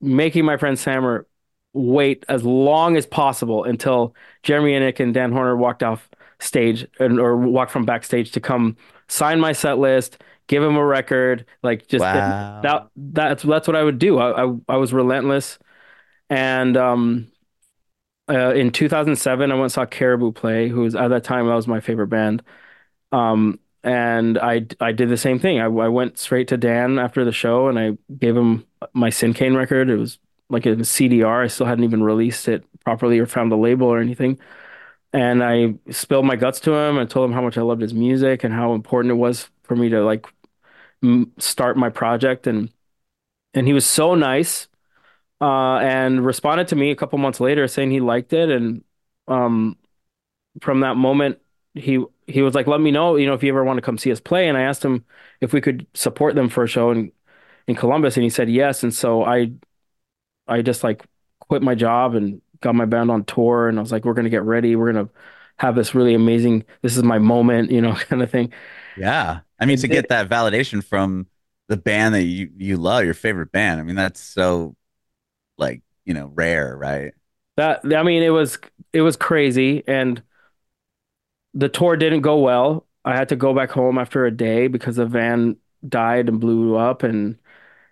[0.00, 1.26] making my friend Sammer
[1.72, 6.08] wait as long as possible until Jeremy Enigk and Dan Hoerner walked off
[6.40, 8.76] stage and or walked from backstage to come
[9.08, 10.18] sign my set list
[10.48, 12.60] give him a record, like just wow.
[12.62, 14.18] that that's that's what I would do.
[14.18, 15.58] I I, I was relentless,
[16.28, 17.30] and um,
[18.28, 21.68] uh, in 2007 I went saw Caribou play, who was at that time that was
[21.68, 22.42] my favorite band,
[23.12, 25.60] um, and I I did the same thing.
[25.60, 29.56] I I went straight to Dan after the show and I gave him my Sinkane
[29.56, 29.88] record.
[29.90, 30.18] It was
[30.50, 31.44] like a CDR.
[31.44, 34.38] I still hadn't even released it properly or found a label or anything.
[35.12, 37.94] And I spilled my guts to him and told him how much I loved his
[37.94, 40.26] music and how important it was for me to like
[41.38, 42.70] start my project and
[43.54, 44.68] and he was so nice
[45.40, 48.84] uh, and responded to me a couple months later saying he liked it and
[49.28, 49.76] um,
[50.60, 51.38] from that moment
[51.74, 53.98] he he was like let me know you know if you ever want to come
[53.98, 55.04] see us play and I asked him
[55.40, 57.12] if we could support them for a show in
[57.66, 59.52] in Columbus and he said yes and so I
[60.46, 61.04] I just like
[61.40, 64.24] quit my job and got my band on tour and I was like we're going
[64.24, 65.12] to get ready we're going to
[65.58, 68.52] have this really amazing this is my moment you know kind of thing.
[68.94, 71.26] Yeah I mean to get that validation from
[71.68, 74.76] the band that you you love your favorite band I mean that's so
[75.58, 77.14] like you know rare right?
[77.56, 78.58] That I mean it was
[78.92, 80.22] it was crazy and
[81.54, 82.86] the tour didn't go well.
[83.04, 85.56] I had to go back home after a day because the van
[85.88, 87.38] died and blew up and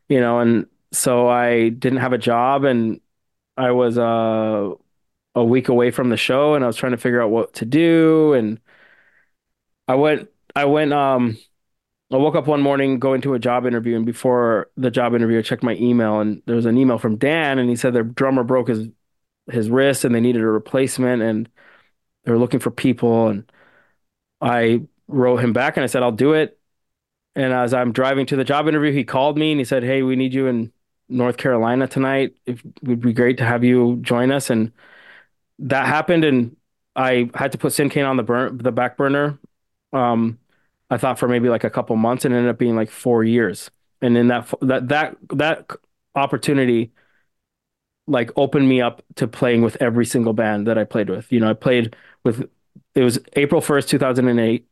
[0.08, 3.00] you know and so I didn't have a job and
[3.56, 4.72] I was uh
[5.36, 7.66] a week away from the show and I was trying to figure out what to
[7.66, 8.60] do and
[9.88, 11.36] I went I went um
[12.12, 15.38] I woke up one morning going to a job interview and before the job interview
[15.38, 18.04] I checked my email and there was an email from Dan and he said their
[18.04, 18.88] drummer broke his
[19.50, 21.48] his wrist and they needed a replacement and
[22.24, 23.50] they were looking for people and
[24.40, 26.58] I wrote him back and I said I'll do it
[27.34, 30.02] and as I'm driving to the job interview he called me and he said hey
[30.02, 30.72] we need you in
[31.08, 34.72] North Carolina tonight it would be great to have you join us and
[35.58, 36.56] that happened and
[36.94, 39.38] I had to put Sinkane on the burn the back burner.
[39.92, 40.38] Um,
[40.90, 43.70] I thought for maybe like a couple months and ended up being like four years.
[44.00, 45.70] And in that that that that
[46.14, 46.92] opportunity
[48.06, 51.32] like opened me up to playing with every single band that I played with.
[51.32, 52.48] You know, I played with
[52.94, 54.66] it was April 1st, 2008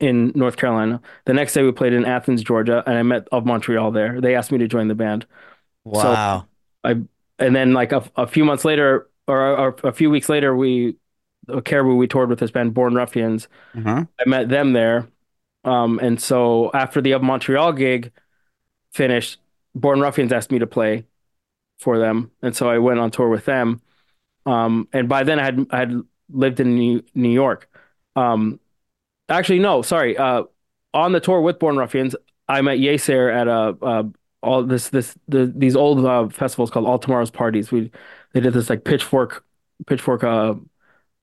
[0.00, 1.00] in North Carolina.
[1.26, 4.20] The next day we played in Athens, Georgia, and I met of Montreal there.
[4.20, 5.26] They asked me to join the band.
[5.84, 6.46] Wow.
[6.82, 6.90] So I
[7.38, 10.96] and then like a, a few months later or, or a few weeks later, we
[11.64, 13.48] Caribou we toured with this band Born Ruffians.
[13.76, 14.04] Uh-huh.
[14.18, 15.08] I met them there,
[15.64, 18.12] um, and so after the Montreal gig
[18.92, 19.38] finished,
[19.74, 21.06] Born Ruffians asked me to play
[21.78, 23.80] for them, and so I went on tour with them.
[24.46, 26.00] Um, and by then I had I had
[26.30, 27.68] lived in New, New York.
[28.16, 28.60] Um,
[29.28, 30.16] actually, no, sorry.
[30.16, 30.44] Uh,
[30.92, 32.16] on the tour with Born Ruffians,
[32.48, 34.10] I met Yeasayer at a, a
[34.42, 37.70] all this this the, these old uh, festivals called All Tomorrow's Parties.
[37.70, 37.90] We
[38.32, 39.44] they did this like pitchfork
[39.86, 40.54] pitchfork uh,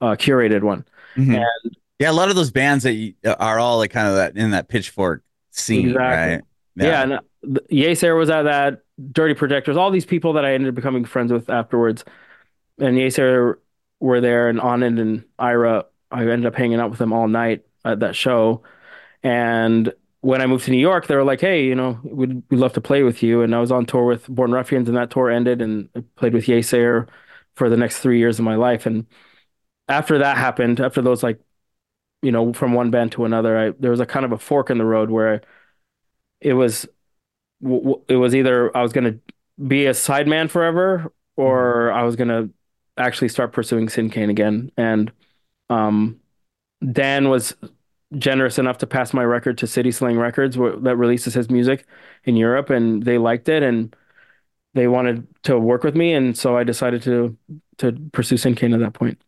[0.01, 0.85] uh curated one.
[1.15, 1.35] Mm-hmm.
[1.35, 4.37] And yeah, a lot of those bands that you, are all like kind of that
[4.37, 6.35] in that pitchfork scene, exactly.
[6.35, 6.43] right?
[6.75, 8.81] Yeah, yeah and uh, Yeasayer was at that.
[9.11, 12.03] Dirty Projectors, all these people that I ended up becoming friends with afterwards,
[12.79, 13.55] and Yeasayer
[13.99, 15.85] were there, and Anand and Ira.
[16.11, 18.63] I ended up hanging out with them all night at that show,
[19.23, 22.57] and when I moved to New York, they were like, "Hey, you know, we'd, we'd
[22.57, 25.11] love to play with you." And I was on tour with Born Ruffians, and that
[25.11, 27.07] tour ended, and I played with Yeasayer
[27.55, 28.85] for the next three years of my life.
[28.85, 29.05] And
[29.87, 31.39] after that happened, after those like,
[32.21, 34.69] you know, from one band to another, I there was a kind of a fork
[34.71, 35.41] in the road where
[36.41, 36.87] it was
[37.61, 39.19] it was either I was going to
[39.67, 42.49] be a sideman forever, or I was going to
[42.97, 44.71] actually start pursuing Sinkane again.
[44.77, 45.11] And
[45.69, 46.19] um,
[46.91, 47.55] Dan was
[48.17, 51.85] generous enough to pass my record to City Slang Records that releases his music
[52.25, 53.95] in Europe and they liked it and
[54.75, 57.37] they wanted to work with me and so I decided to
[57.79, 59.19] to pursue Sinkane at that point.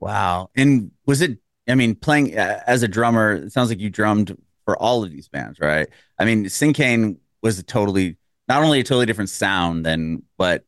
[0.00, 0.50] Wow.
[0.56, 4.36] And was it I mean playing uh, as a drummer it sounds like you drummed
[4.64, 5.88] for all of these bands, right?
[6.18, 8.16] I mean Sinkane was a totally
[8.48, 10.64] not only a totally different sound than what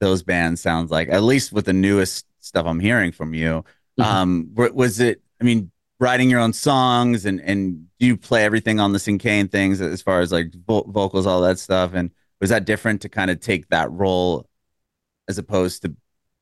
[0.00, 3.64] those bands sounds like at least with the newest stuff I'm hearing from you.
[3.98, 4.02] Mm-hmm.
[4.02, 8.78] Um was it I mean writing your own songs and and do you play everything
[8.78, 11.92] on the Sinkane things as far as like vo- vocals, all that stuff.
[11.94, 14.46] And was that different to kind of take that role
[15.28, 15.96] as opposed to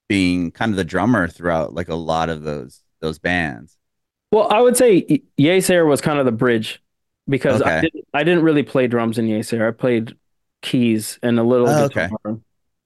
[0.08, 3.76] being kind of the drummer throughout like a lot of those those bands?
[4.30, 6.82] Well, I would say Yeasayer was kind of the bridge
[7.28, 7.70] because okay.
[7.70, 9.68] I, didn't, I didn't really play drums in Yeasayer.
[9.68, 10.16] I played
[10.62, 12.10] keys and a little oh, guitar.
[12.26, 12.40] Okay.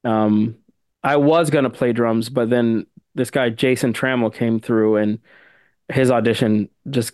[0.04, 0.57] Um,
[1.02, 5.18] I was gonna play drums, but then this guy Jason Trammell came through and
[5.88, 7.12] his audition just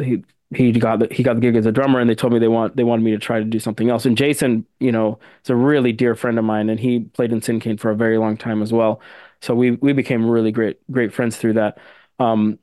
[0.00, 2.38] he he got the, he got the gig as a drummer and they told me
[2.38, 5.18] they want they wanted me to try to do something else and Jason you know
[5.42, 8.18] is a really dear friend of mine and he played in Sinkane for a very
[8.18, 9.00] long time as well
[9.40, 11.78] so we we became really great great friends through that
[12.18, 12.58] um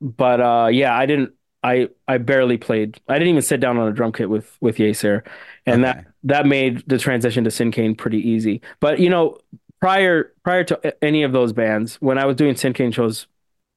[0.00, 1.32] but uh yeah I didn't
[1.62, 4.76] I I barely played I didn't even sit down on a drum kit with with
[4.76, 5.26] Yeasayer
[5.66, 6.00] and okay.
[6.00, 9.38] that that made the transition to Sinkane pretty easy but you know
[9.80, 13.26] prior prior to any of those bands when I was doing Sinkane shows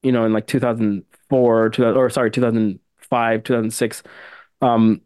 [0.02, 4.02] you know, in like 2004, 2000, or sorry, 2005, 2006,
[4.60, 5.00] um,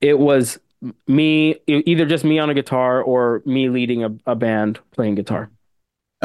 [0.00, 0.58] it was
[1.06, 5.50] me, either just me on a guitar or me leading a, a band playing guitar.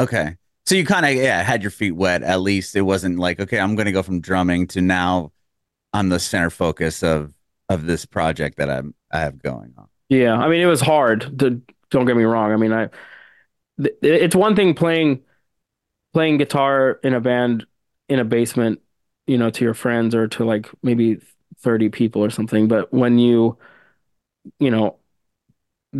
[0.00, 0.36] Okay.
[0.66, 2.22] So you kind of, yeah, had your feet wet.
[2.22, 5.32] At least it wasn't like, okay, I'm going to go from drumming to now
[5.92, 7.34] I'm the center focus of,
[7.68, 9.88] of this project that I'm, I have going on.
[10.08, 11.38] Yeah, I mean, it was hard.
[11.38, 12.52] To, don't get me wrong.
[12.52, 12.88] I mean, I
[14.02, 15.22] it's one thing playing
[16.12, 17.66] playing guitar in a band
[18.08, 18.80] in a basement,
[19.26, 21.18] you know, to your friends or to like maybe
[21.60, 23.58] 30 people or something, but when you
[24.58, 24.96] you know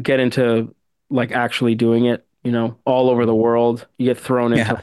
[0.00, 0.74] get into
[1.10, 4.80] like actually doing it, you know, all over the world, you get thrown into yeah.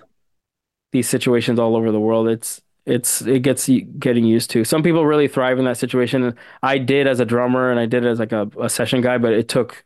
[0.92, 2.28] these situations all over the world.
[2.28, 4.64] It's it's it gets getting used to.
[4.64, 6.36] Some people really thrive in that situation.
[6.64, 9.34] I did as a drummer and I did as like a, a session guy, but
[9.34, 9.84] it took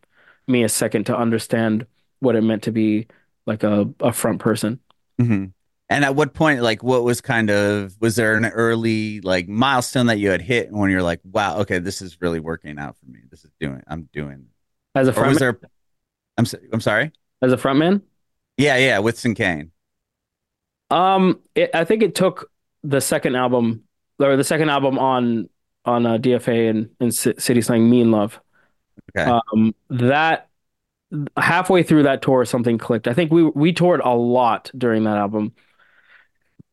[0.47, 1.85] me a second to understand
[2.19, 3.07] what it meant to be
[3.45, 4.79] like a, a front person.
[5.19, 5.45] Mm-hmm.
[5.89, 10.05] And at what point, like, what was kind of was there an early like milestone
[10.05, 13.07] that you had hit when you're like, wow, okay, this is really working out for
[13.07, 13.19] me.
[13.29, 14.45] This is doing, I'm doing.
[14.95, 15.59] As a front, there?
[16.37, 17.11] I'm I'm sorry.
[17.41, 18.01] As a frontman.
[18.57, 19.71] Yeah, yeah, with Sinkane.
[20.89, 22.51] Um, it, I think it took
[22.83, 23.83] the second album
[24.19, 25.49] or the second album on
[25.85, 28.39] on uh, DFA and, and C- City Slang Mean Love.
[29.17, 29.31] Okay.
[29.53, 30.49] Um, that
[31.37, 33.07] halfway through that tour, something clicked.
[33.07, 35.53] I think we we toured a lot during that album,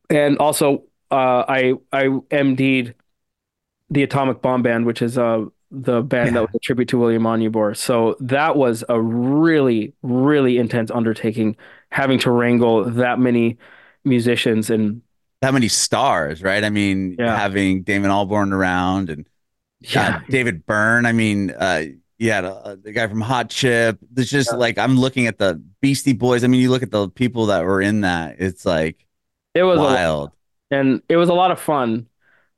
[0.09, 2.93] and also uh, I I MD'd
[3.89, 6.33] the Atomic Bomb Band, which is uh the band yeah.
[6.33, 7.75] that was a tribute to William Onyeabor.
[7.77, 11.55] So that was a really really intense undertaking,
[11.91, 13.57] having to wrangle that many
[14.03, 15.01] musicians and
[15.41, 16.63] that many stars, right?
[16.63, 17.37] I mean, yeah.
[17.37, 19.27] having Damon Albarn around and
[19.79, 20.21] yeah.
[20.29, 21.05] David Byrne.
[21.05, 21.83] I mean, uh,
[22.17, 23.97] yeah, uh, the guy from Hot Chip.
[24.11, 24.57] There's just yeah.
[24.57, 26.43] like I'm looking at the Beastie Boys.
[26.43, 28.35] I mean, you look at the people that were in that.
[28.39, 29.05] It's like
[29.55, 30.31] it was wild,
[30.69, 32.07] and it was a lot of fun,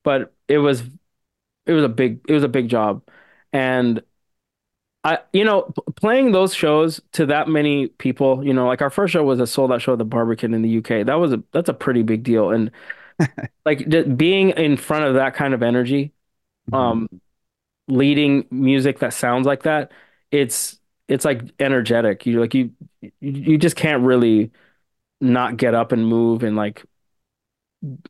[0.03, 0.83] but it was
[1.71, 3.03] it was a big it was a big job,
[3.53, 4.01] and
[5.03, 8.45] I you know playing those shows to that many people.
[8.45, 10.61] You know, like our first show was a sold out show at the Barbican in
[10.61, 11.05] the UK.
[11.05, 12.71] That was a that's a pretty big deal, and
[13.65, 16.13] like just being in front of that kind of energy.
[16.71, 16.75] Mm-hmm.
[16.75, 17.21] Um,
[17.87, 19.91] leading music that sounds like that,
[20.31, 22.25] it's it's like energetic.
[22.25, 22.71] You like you
[23.19, 24.51] you just can't really
[25.21, 26.83] not get up and move and like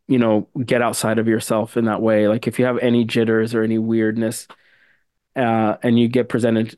[0.08, 2.28] you know get outside of yourself in that way.
[2.28, 4.48] Like if you have any jitters or any weirdness,
[5.36, 6.78] uh, and you get presented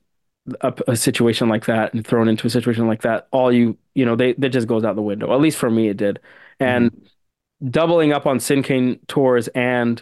[0.62, 4.06] a, a, situation like that and thrown into a situation like that, all you you
[4.06, 5.34] know they that just goes out the window.
[5.34, 6.20] At least for me, it did.
[6.60, 7.70] And mm-hmm.
[7.70, 10.02] doubling up on Sin Sinkane tours and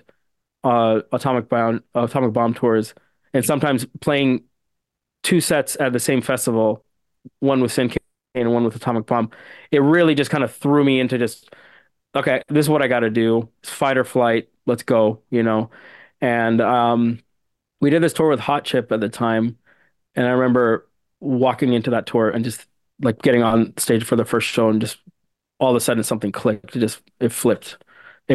[0.64, 2.94] uh, atomic bomb atomic bomb tours,
[3.34, 4.44] and sometimes playing
[5.24, 6.84] two sets at the same festival,
[7.40, 7.98] one with Sin Sinkane
[8.36, 9.30] and one with Atomic Bomb.
[9.72, 11.54] It really just kind of threw me into just
[12.16, 13.50] okay, this is what I got to do.
[13.62, 14.50] It's fight or flight.
[14.66, 15.72] Let's go, you know.
[16.22, 17.20] And um,
[17.80, 19.58] we did this tour with Hot Chip at the time,
[20.16, 20.88] and I remember
[21.20, 22.66] walking into that tour and just
[23.02, 24.98] like getting on stage for the first show and just
[25.60, 26.76] all of a sudden something clicked.
[26.76, 27.78] It just it flipped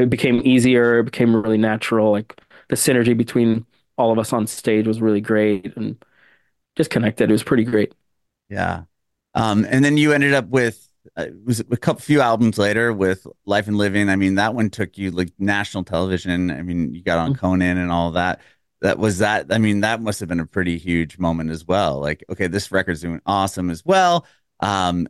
[0.03, 1.01] it became easier.
[1.01, 2.11] It became really natural.
[2.11, 6.03] Like the synergy between all of us on stage was really great and
[6.77, 7.31] just connected.
[7.31, 7.95] It was pretty great.
[8.49, 8.83] Yeah.
[9.35, 10.86] Um, and then you ended up with
[11.17, 14.09] uh, was a couple few albums later with Life and Living.
[14.09, 16.51] I mean, that one took you like national television.
[16.51, 17.41] I mean, you got on mm-hmm.
[17.41, 18.41] Conan and all that.
[18.83, 19.47] That was that.
[19.51, 22.01] I mean, that must have been a pretty huge moment as well.
[22.01, 24.27] Like, okay, this record's doing awesome as well.
[24.61, 25.09] Um,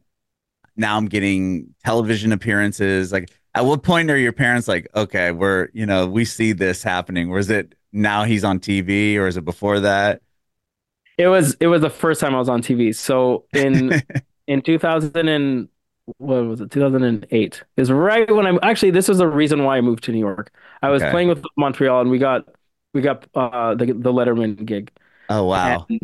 [0.77, 3.13] now I'm getting television appearances.
[3.13, 6.83] Like, at what point are your parents like, okay, we're, you know, we see this
[6.83, 7.31] happening?
[7.31, 10.21] Was it now he's on TV or is it before that?
[11.19, 12.95] It was it was the first time I was on TV.
[12.95, 14.03] So in
[14.47, 15.69] in 2000 and
[16.19, 19.81] what was it 2008 is right when I'm actually this was the reason why I
[19.81, 20.53] moved to New York.
[20.83, 21.11] I was okay.
[21.11, 22.45] playing with Montreal and we got
[22.95, 24.91] we got uh the the Letterman gig.
[25.29, 25.87] Oh wow.
[25.89, 26.01] And,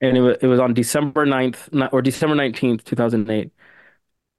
[0.00, 3.52] and it was it was on December 9th or December 19th 2008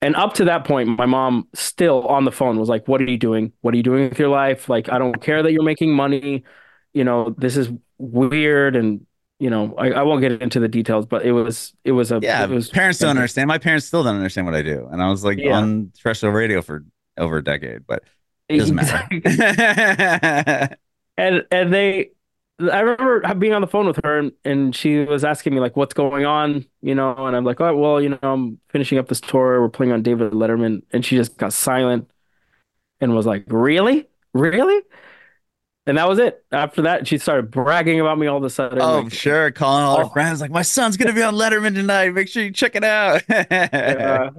[0.01, 3.09] and up to that point, my mom still on the phone was like, What are
[3.09, 3.53] you doing?
[3.61, 4.67] What are you doing with your life?
[4.67, 6.43] Like, I don't care that you're making money.
[6.93, 7.69] You know, this is
[7.99, 8.75] weird.
[8.75, 9.05] And,
[9.41, 12.19] you know, I, I won't get into the details, but it was, it was a,
[12.21, 13.47] yeah, was, parents don't understand.
[13.47, 14.87] My parents still don't understand what I do.
[14.91, 15.57] And I was like yeah.
[15.57, 16.85] on terrestrial radio for
[17.17, 18.03] over a decade, but
[18.47, 19.21] it doesn't exactly.
[19.25, 20.77] matter.
[21.17, 22.11] and, and they,
[22.59, 25.75] I remember being on the phone with her and, and she was asking me like
[25.75, 29.07] what's going on, you know, and I'm like, oh well, you know, I'm finishing up
[29.07, 29.59] this tour.
[29.59, 32.11] We're playing on David Letterman, and she just got silent
[32.99, 34.81] and was like, really, really,
[35.85, 36.43] and that was it.
[36.51, 38.81] After that, she started bragging about me all of a sudden.
[38.81, 40.03] Oh, like, sure, calling all oh.
[40.03, 42.13] her friends like, my son's gonna be on Letterman tonight.
[42.13, 43.23] Make sure you check it out.
[43.29, 44.29] yeah.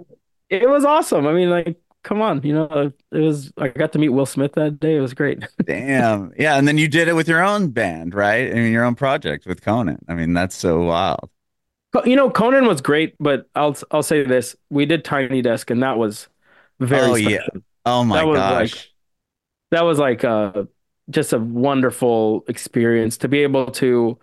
[0.48, 1.26] It was awesome.
[1.26, 4.52] I mean, like come on, you know, it was I got to meet Will Smith
[4.54, 4.96] that day.
[4.96, 5.44] It was great.
[5.64, 6.32] Damn.
[6.38, 8.50] Yeah, and then you did it with your own band, right?
[8.50, 9.98] I mean, your own project with Conan.
[10.08, 11.30] I mean, that's so wild.
[12.04, 15.82] You know, Conan was great, but I'll I'll say this: we did Tiny Desk, and
[15.82, 16.28] that was
[16.80, 17.02] very.
[17.02, 17.30] Oh special.
[17.30, 17.60] yeah.
[17.84, 18.74] Oh my that gosh.
[18.74, 18.88] Like,
[19.72, 20.64] that was like uh,
[21.10, 24.18] just a wonderful experience to be able to,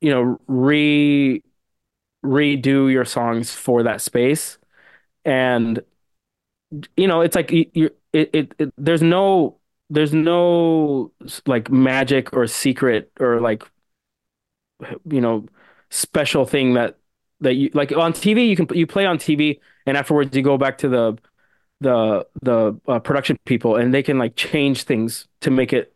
[0.00, 1.42] you know, re
[2.24, 4.58] redo your songs for that space.
[5.24, 5.82] And
[6.96, 9.58] you know, it's like you, it, it, it there's no
[9.90, 11.12] there's no
[11.46, 13.62] like magic or secret or like
[15.10, 15.46] you know
[15.90, 16.98] special thing that
[17.40, 20.58] that you like on TV you can you play on TV and afterwards you go
[20.58, 21.16] back to the
[21.84, 25.94] the the uh, production people and they can like change things to make it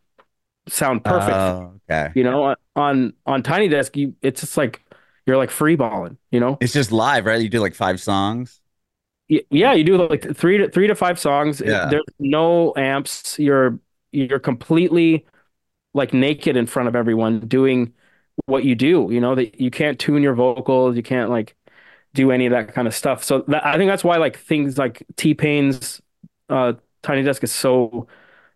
[0.69, 1.37] sound perfect.
[1.37, 2.13] Oh, okay.
[2.15, 4.85] You know, on on Tiny Desk you it's just like
[5.27, 6.59] you're like free balling, you know?
[6.61, 7.41] It's just live, right?
[7.41, 8.61] You do like five songs.
[9.29, 11.61] Yeah, you do like three to three to five songs.
[11.65, 11.87] Yeah.
[11.91, 13.39] There's no amps.
[13.39, 13.79] You're
[14.13, 15.27] you're completely
[15.93, 17.93] like naked in front of everyone doing
[18.47, 19.09] what you do.
[19.11, 20.97] You know that you can't tune your vocals.
[20.97, 21.57] You can't like
[22.15, 23.23] do any of that kind of stuff.
[23.23, 26.01] So that, I think that's why like things like T Pain's
[26.49, 28.07] uh, Tiny Desk is so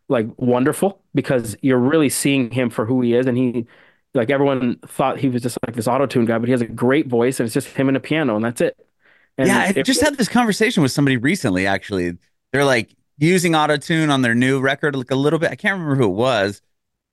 [0.09, 3.67] like wonderful because you're really seeing him for who he is, and he
[4.15, 6.67] like everyone thought he was just like this auto tune guy, but he has a
[6.67, 8.77] great voice, and it's just him and a piano, and that's it.
[9.39, 11.67] And yeah, I just had this conversation with somebody recently.
[11.67, 12.19] Actually,
[12.53, 15.51] they're like using auto tune on their new record, like a little bit.
[15.51, 16.61] I can't remember who it was,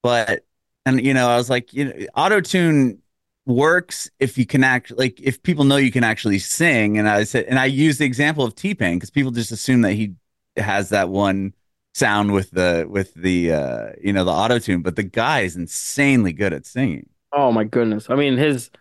[0.03, 0.43] but
[0.85, 3.01] and you know, I was like, you know, auto tune
[3.49, 6.97] works if you can act like if people know you can actually sing.
[6.97, 9.81] And I said, and I used the example of T Pain because people just assume
[9.81, 10.15] that he
[10.57, 11.53] has that one
[11.95, 15.55] sound with the with the uh you know the auto tune, but the guy is
[15.55, 17.09] insanely good at singing.
[17.31, 18.71] oh my goodness, I mean his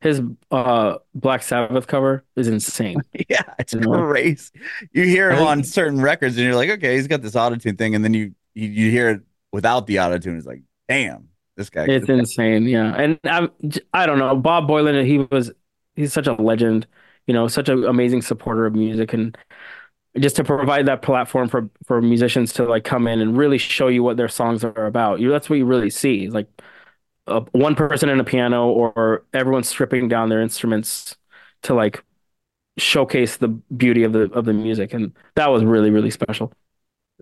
[0.00, 3.06] his uh Black Sabbath cover is insane.
[3.28, 4.06] Yeah, it's You know?
[4.06, 4.50] crazy.
[4.92, 7.76] You hear him on certain records, and you're like, okay, he's got this auto tune
[7.76, 10.36] thing, and then you you, you hear it without the auto tune.
[10.36, 11.84] It's like, damn, this guy.
[11.86, 12.94] It's insane, yeah.
[12.94, 13.50] And I'm,
[13.92, 15.52] I don't know, Bob Boilen, he was,
[15.94, 16.86] he's such a legend,
[17.26, 19.36] you know, such an amazing supporter of music, and
[20.18, 23.88] just to provide that platform for for musicians to like come in and really show
[23.88, 25.20] you what their songs are about.
[25.20, 26.48] You, that's what you really see, like
[27.52, 31.16] one person in a piano or everyone stripping down their instruments
[31.62, 32.04] to like
[32.78, 36.52] showcase the beauty of the of the music, and that was really really special.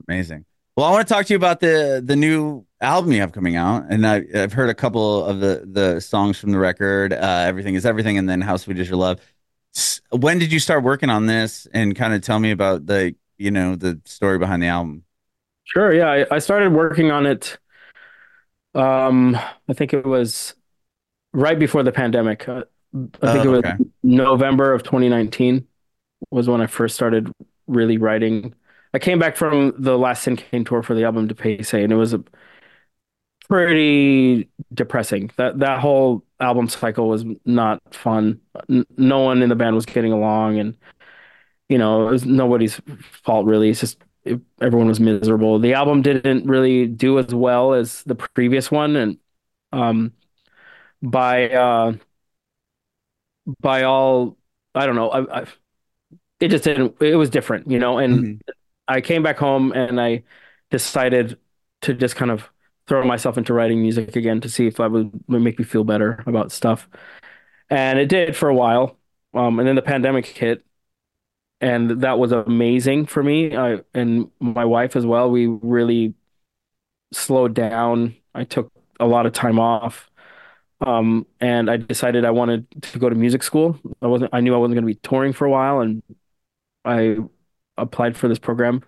[0.08, 0.44] amazing.
[0.76, 3.54] Well, I want to talk to you about the the new album you have coming
[3.56, 7.12] out, and I, I've heard a couple of the the songs from the record.
[7.12, 9.20] Uh, everything is everything, and then How Sweet Is Your Love.
[10.10, 11.66] When did you start working on this?
[11.72, 15.04] And kind of tell me about the you know the story behind the album.
[15.64, 16.24] Sure, yeah.
[16.30, 17.58] I, I started working on it.
[18.74, 19.36] Um,
[19.68, 20.54] I think it was
[21.34, 22.48] right before the pandemic.
[22.48, 22.64] Uh,
[23.22, 23.74] I think it Oh, was okay.
[24.02, 25.68] November of 2019
[26.30, 27.32] was when I first started
[27.68, 28.54] really writing.
[28.94, 32.14] I came back from the last Sinkane tour for the album Dépaysé, and it was
[32.14, 32.24] a
[33.48, 35.30] pretty depressing.
[35.36, 38.40] That that whole album cycle was not fun.
[38.70, 40.76] N- no one in the band was getting along, and
[41.68, 42.80] you know, it was nobody's
[43.24, 43.70] fault really.
[43.70, 45.58] It's just it, everyone was miserable.
[45.58, 49.18] The album didn't really do as well as the previous one, and
[49.72, 50.12] um,
[51.02, 51.94] by uh,
[53.60, 54.36] by all,
[54.74, 55.46] I don't know, I, I,
[56.40, 56.96] it just didn't.
[57.02, 57.98] It was different, you know.
[57.98, 58.40] And Mhm.
[58.88, 60.24] I came back home and I
[60.70, 61.38] decided
[61.82, 62.50] to just kind of
[62.86, 65.84] throw myself into writing music again to see if that would, would make me feel
[65.84, 66.88] better about stuff.
[67.70, 68.98] And it did for a while.
[69.34, 70.64] Um, and then the pandemic hit,
[71.60, 73.56] and that was amazing for me.
[73.56, 75.30] I and my wife as well.
[75.30, 76.14] We really
[77.12, 78.16] slowed down.
[78.34, 80.10] I took a lot of time off.
[80.80, 83.78] Um, and I decided I wanted to go to music school.
[84.02, 86.02] I wasn't, I knew I wasn't going to be touring for a while, and
[86.84, 87.18] I
[87.76, 88.82] applied for this program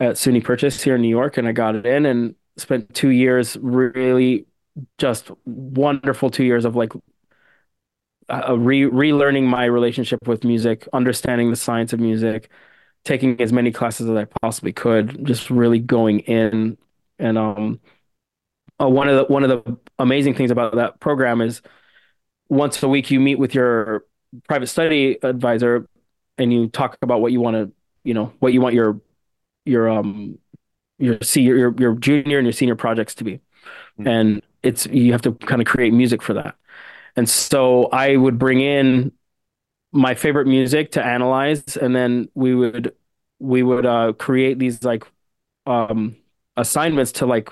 [0.00, 3.10] at SUNY Purchase here in New York, and I got it in and spent two
[3.10, 4.46] years really
[4.98, 6.92] just wonderful two years of like
[8.28, 12.50] uh, re relearning my relationship with music, understanding the science of music,
[13.04, 16.78] taking as many classes as I possibly could, just really going in.
[17.18, 17.80] And um,
[18.80, 21.62] uh, one of the one of the amazing things about that program is
[22.48, 24.04] once a week you meet with your
[24.48, 25.88] private study advisor
[26.38, 27.72] and you talk about what you want to,
[28.04, 29.00] you know, what you want your
[29.64, 30.38] your um
[30.98, 33.40] your senior your, your junior and your senior projects to be.
[34.00, 34.08] Mhm.
[34.08, 36.56] And it's you have to kind of create music for that.
[37.16, 39.12] And so I would bring in
[39.92, 42.94] my favorite music to analyze and then we would
[43.40, 45.04] we would uh create these like
[45.66, 46.16] um
[46.56, 47.50] assignments to like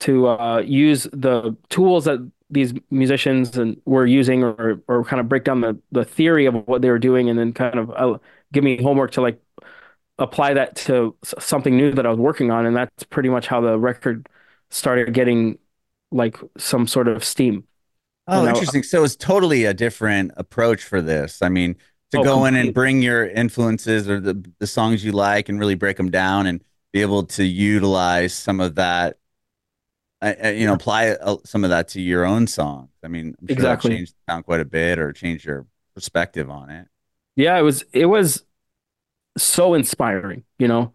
[0.00, 2.18] to uh use the tools that
[2.48, 6.54] these musicians and were using or or kind of break down the the theory of
[6.66, 8.18] what they were doing and then kind of uh,
[8.52, 9.40] give me homework to like
[10.18, 13.60] apply that to something new that I was working on and that's pretty much how
[13.60, 14.28] the record
[14.70, 15.58] started getting
[16.12, 17.66] like some sort of steam.
[18.26, 18.82] Oh, And I- uh, interesting.
[18.82, 21.42] So it's totally a different approach for this.
[21.42, 21.76] I mean,
[22.12, 25.58] to Oh, go in and bring your influences or the the songs you like and
[25.58, 29.16] really break them down and be able to utilize some of that
[30.22, 32.90] I, I, you know, apply some of that to your own songs.
[33.02, 33.64] I mean, I'm sure Exactly.
[33.64, 36.88] that changed the sound quite a bit or changed your perspective on it.
[37.36, 38.44] Yeah, it was it was
[39.38, 40.92] so inspiring, you know.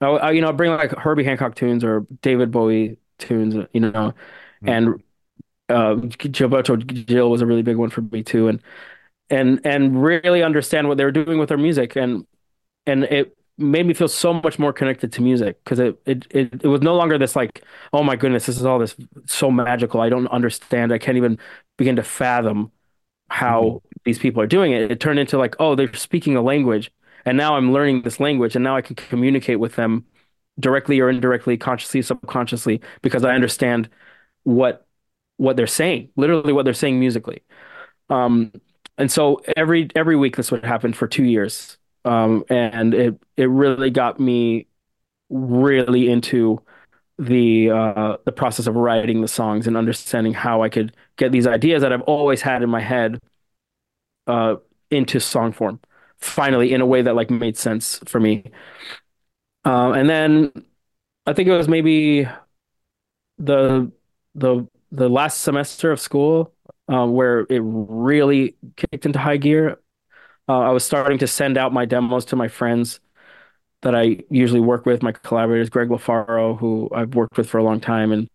[0.00, 4.14] I, I you know, bring like Herbie Hancock tunes or David Bowie tunes, you know,
[4.60, 4.68] Hmm.
[4.68, 5.02] and
[5.70, 8.62] uh Gilberto Gil was a really big one for me too, and
[9.30, 12.26] and and really understand what they were doing with their music, and
[12.86, 16.54] and it made me feel so much more connected to music because it, it it
[16.64, 18.96] it was no longer this like, oh my goodness, this is all this
[19.26, 20.00] so magical.
[20.00, 20.92] I don't understand.
[20.92, 21.38] I can't even
[21.78, 22.72] begin to fathom
[23.30, 24.90] how these people are doing it.
[24.90, 26.90] It turned into like, oh, they're speaking a language,
[27.26, 30.06] and now I'm learning this language, and now I can communicate with them
[30.58, 33.90] directly or indirectly, consciously, subconsciously, because I understand
[34.44, 34.86] what
[35.38, 37.42] what they're saying, literally what they're saying musically.
[38.10, 38.52] Um,
[38.98, 43.46] and so every every week this would happen for two years, um, and it it
[43.50, 44.68] really got me
[45.30, 46.62] really into
[47.18, 51.46] the uh, the process of writing the songs and understanding how I could get these
[51.46, 53.20] ideas that I've always had in my head
[54.26, 54.56] uh,
[54.90, 55.80] into song form,
[56.18, 58.44] finally in a way that like made sense for me.
[59.64, 60.52] Um, and then
[61.26, 62.28] I think it was maybe
[63.38, 63.90] the
[64.34, 66.52] the the last semester of school
[66.88, 69.80] uh, where it really kicked into high gear.
[70.48, 73.00] Uh, I was starting to send out my demos to my friends
[73.82, 77.64] that I usually work with, my collaborators, Greg LaFaro, who I've worked with for a
[77.64, 78.28] long time, and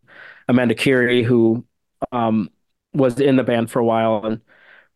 [0.48, 1.66] Amanda Khiri, who
[2.12, 2.50] um,
[2.94, 4.42] was in the band for a while, and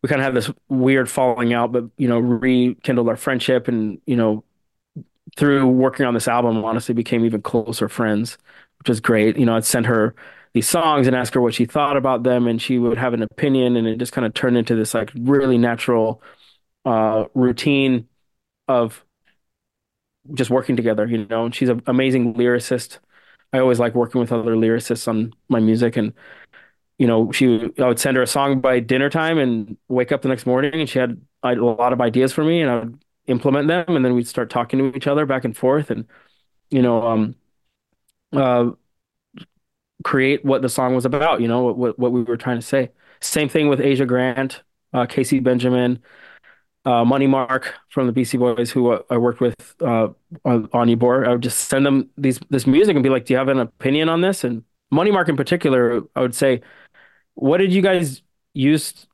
[0.06, 4.00] we kind of had this weird falling out, but you know, rekindled our friendship, and
[4.06, 4.44] you know,
[5.36, 8.38] through working on this album, honestly, became even closer friends,
[8.78, 9.36] which was great.
[9.36, 10.14] You know, I'd send her
[10.52, 13.22] these songs and ask her what she thought about them, and she would have an
[13.22, 16.22] opinion, and it just kind of turned into this like really natural
[16.84, 18.08] uh, routine
[18.68, 19.04] of
[20.34, 21.46] just working together, you know.
[21.46, 22.98] And she's an amazing lyricist.
[23.52, 26.12] I always like working with other lyricists on my music, and
[26.98, 30.22] you know, she I would send her a song by dinner time and wake up
[30.22, 32.98] the next morning and she had a lot of ideas for me and I would
[33.26, 36.06] implement them and then we'd start talking to each other back and forth and
[36.70, 37.34] you know um
[38.32, 38.70] uh
[40.04, 42.90] create what the song was about, you know, what what, we were trying to say.
[43.20, 46.00] Same thing with Aja Grant, uh Casey Benjamin,
[46.84, 50.08] uh Money Mark from the Beastie Boys who uh, I worked with uh
[50.44, 51.26] on, on Onyeabor.
[51.26, 53.58] I would just send them these this music and be like, "Do you have an
[53.58, 56.62] opinion on this?" And Money Mark in particular, I would say
[57.36, 58.22] what did you guys
[58.54, 59.08] use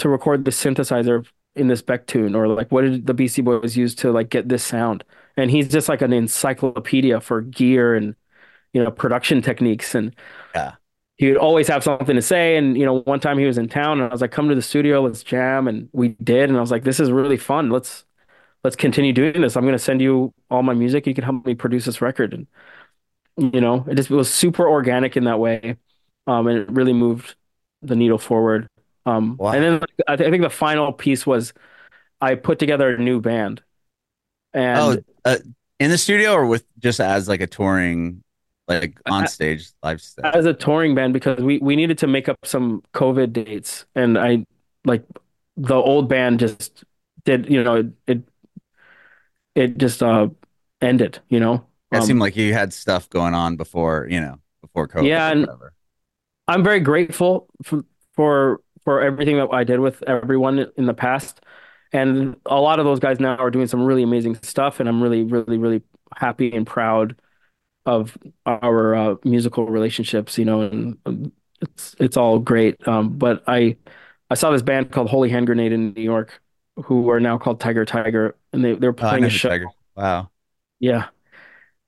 [0.00, 2.36] to record the synthesizer in this Beck tune?
[2.36, 5.04] Or like what did the Beastie Boys use to like get this sound?
[5.38, 8.16] And he's just like an encyclopedia for gear and
[8.72, 9.94] you know production techniques.
[9.94, 10.14] And
[10.54, 10.76] Yeah.
[11.16, 12.56] he would always have something to say.
[12.56, 14.54] And you know one time he was in town and I was like come to
[14.54, 15.68] the studio let's jam.
[15.68, 16.48] And we did.
[16.48, 17.70] And I was like this is really fun.
[17.70, 18.04] Let's
[18.64, 19.56] let's continue doing this.
[19.56, 21.06] I'm going to send you all my music.
[21.06, 22.34] You can help me produce this record.
[22.34, 22.46] And
[23.36, 25.76] you know it just it was super organic in that way.
[26.26, 27.36] Um and it really moved
[27.86, 28.68] the needle forward
[29.06, 29.52] um Wow.
[29.52, 29.74] and then
[30.08, 31.52] I, th I think the final piece was
[32.20, 33.62] I put together a new band
[34.54, 35.36] Oh, and uh,
[35.80, 38.22] in the studio or with just as like a touring,
[38.68, 40.34] like on stage live stuff?
[40.34, 44.16] as a touring band because we we needed to make up some COVID dates and
[44.18, 44.46] I
[44.84, 45.04] like
[45.56, 46.84] the old band just
[47.24, 48.22] did you know it it,
[49.54, 50.28] it just uh
[50.80, 54.38] ended you know It um, seemed like you had stuff going on before, you know,
[54.62, 55.06] before COVID.
[55.06, 55.72] Yeah, or and- whatever.
[56.48, 57.84] I'm very grateful for
[58.14, 61.40] for for everything that I did with everyone in the past.
[61.92, 65.02] And a lot of those guys now are doing some really amazing stuff, and I'm
[65.02, 65.82] really, really, really
[66.16, 67.16] happy and proud
[67.86, 71.32] of our uh, musical relationships, you know, and um,
[71.62, 72.86] it's it's all great.
[72.88, 73.76] Um, but I
[74.30, 76.40] I saw this band called Holy Hand Grenade in New York,
[76.86, 79.50] who are now called Tiger Tiger, and they they were Oh, playing know a show.
[79.50, 79.66] Tiger.
[79.96, 80.30] Wow.
[80.80, 81.08] Yeah,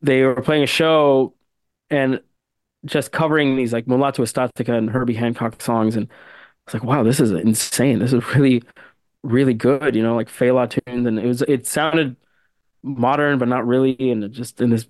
[0.02, 1.34] they were playing a show
[1.90, 2.22] and
[2.86, 6.14] just covering these like Mulatu Astatke and Herbie Hancock songs, and I
[6.66, 7.98] was like, wow, this is insane.
[7.98, 8.62] This is really,
[9.22, 9.94] really good.
[9.94, 12.16] You know, like Fela tunes, and it was it sounded
[12.82, 14.86] modern, but not really, and just in this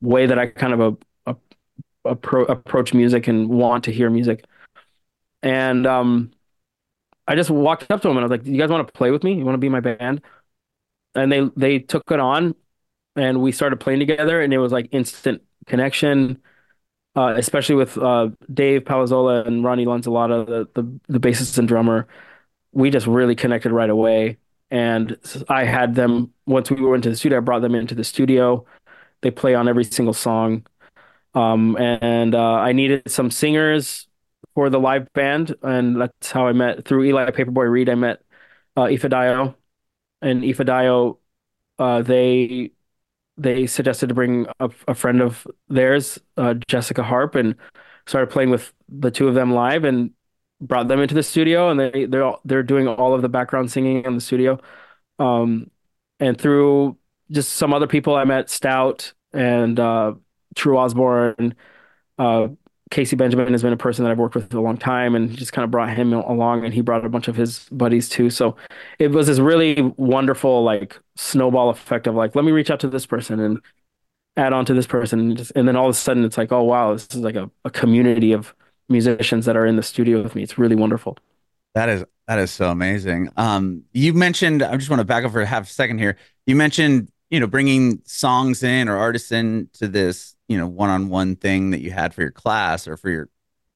[0.00, 0.80] way that I kind of
[1.26, 4.44] a, a, appro approach music and want to hear music.
[5.42, 6.32] And um,
[7.26, 9.10] I just walked up to them and I was like, "You guys want to play
[9.10, 9.34] with me?
[9.34, 10.22] You want to be my band?"
[11.14, 12.54] And they they took it on,
[13.16, 16.42] and we started playing together, and it was like instant connection
[17.16, 22.06] uh, especially with uh, Dave Palazzola and Ronnie Lanzalotta, the, the the bassist and drummer.
[22.72, 24.38] We just really connected right away.
[24.70, 27.38] And I had them once we went to the studio.
[27.38, 28.64] I brought them into the studio.
[29.20, 30.66] They play on every single song.
[31.34, 34.06] Um, and uh, I needed some singers
[34.54, 37.88] for the live band, and that's how I met through Eli Paperboy Reed.
[37.88, 38.22] I met
[38.76, 41.18] uh, and Ifedayo,
[41.78, 42.72] uh, they
[43.36, 47.54] they suggested to bring a, a friend of theirs, uh, Jessica Harp, and
[48.06, 50.10] started playing with the two of them live and
[50.60, 53.70] brought them into the studio and they they're all, they're doing all of the background
[53.70, 54.60] singing in the studio.
[55.18, 55.70] Um,
[56.20, 56.98] and through
[57.30, 60.14] just some other people I met, Stout and uh,
[60.54, 61.54] Tru Osborne,
[62.18, 62.48] uh,
[62.92, 65.54] Casey Benjamin has been a person that I've worked with a long time and just
[65.54, 68.28] kind of brought him along and he brought a bunch of his buddies too.
[68.28, 68.54] So
[68.98, 72.88] it was this really wonderful like snowball effect of like, let me reach out to
[72.88, 73.60] this person and
[74.36, 76.52] add on to this person and just and then all of a sudden it's like,
[76.52, 78.54] oh wow, this is like a, a community of
[78.90, 80.42] musicians that are in the studio with me.
[80.42, 81.16] It's really wonderful.
[81.74, 83.30] That is that is so amazing.
[83.38, 86.18] Um, you mentioned I just want to back up for half a second here.
[86.44, 91.34] You mentioned you know bringing songs in or artists in to this you know one-on-one
[91.34, 93.28] thing that you had for your class or for your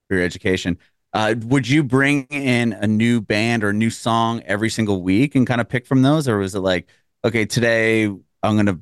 [0.08, 0.78] for your education.
[1.14, 5.34] Uh, would you bring in a new band or a new song every single week
[5.34, 6.86] and kind of pick from those, or was it like,
[7.24, 8.04] okay, today
[8.42, 8.80] I'm to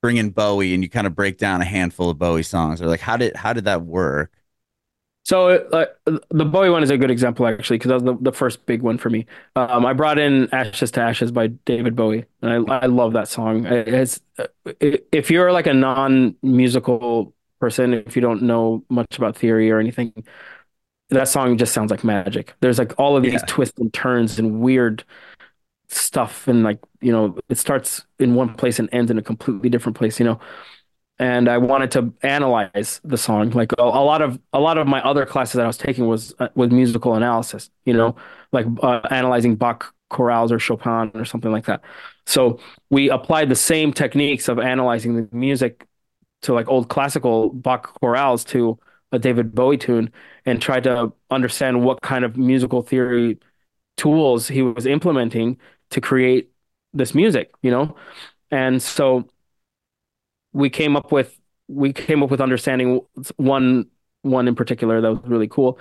[0.00, 2.86] bring in Bowie and you kind of break down a handful of Bowie songs, or
[2.86, 4.32] like how did how did that work?
[5.24, 5.86] So uh,
[6.30, 8.82] the Bowie one is a good example actually because that was the, the first big
[8.82, 9.24] one for me.
[9.56, 13.28] Um, I brought in "Ashes to Ashes" by David Bowie, and I I love that
[13.28, 13.64] song.
[13.64, 14.46] It's, uh,
[14.80, 20.12] if you're like a non-musical person, if you don't know much about theory or anything,
[21.08, 22.54] that song just sounds like magic.
[22.60, 23.44] There's like all of these yeah.
[23.46, 25.04] twists and turns and weird
[25.88, 29.70] stuff, and like you know, it starts in one place and ends in a completely
[29.70, 30.18] different place.
[30.20, 30.40] You know,
[31.18, 33.50] and I wanted to analyze the song.
[33.50, 36.06] Like a, a, lot of a lot of my other classes that I was taking
[36.06, 37.70] was uh, was musical analysis.
[37.84, 38.16] You know,
[38.52, 41.82] like uh, analyzing Bach chorales or Chopin or something like that.
[42.26, 42.58] So
[42.90, 45.86] we applied the same techniques of analyzing the music
[46.42, 48.78] to like old classical Bach chorales to
[49.12, 50.12] a David Bowie tune
[50.44, 53.38] and tried to understand what kind of musical theory
[53.96, 55.58] tools he was implementing
[55.90, 56.50] to create
[56.92, 57.52] this music.
[57.62, 57.96] You know,
[58.50, 59.28] and so
[60.54, 61.38] we came up with
[61.68, 63.00] we came up with understanding
[63.36, 63.86] one
[64.22, 65.78] one in particular that was really cool.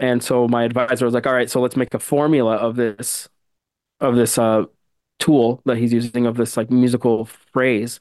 [0.00, 3.28] And so my advisor was like, "All right, so let's make a formula of this
[4.00, 4.64] of this uh,
[5.18, 7.98] tool that he's using of this like musical phrase,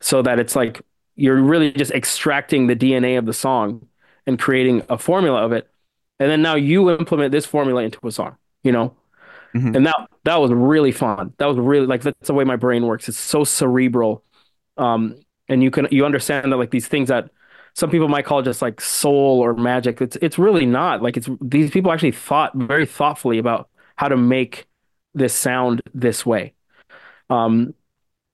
[0.00, 0.82] so that it's like
[1.16, 3.86] you're really just extracting the DNA of the song
[4.26, 5.68] and creating a formula of it,
[6.18, 8.94] and then now you implement this formula into a song, you know."
[9.54, 9.74] Mm-hmm.
[9.74, 11.32] And that that was really fun.
[11.38, 13.08] That was really like that's the way my brain works.
[13.08, 14.22] It's so cerebral.
[14.76, 15.16] Um,
[15.50, 17.30] and you can you understand that like these things that
[17.74, 21.28] some people might call just like soul or magic it's it's really not like it's
[21.42, 24.66] these people actually thought very thoughtfully about how to make
[25.14, 26.54] this sound this way.
[27.28, 27.74] Um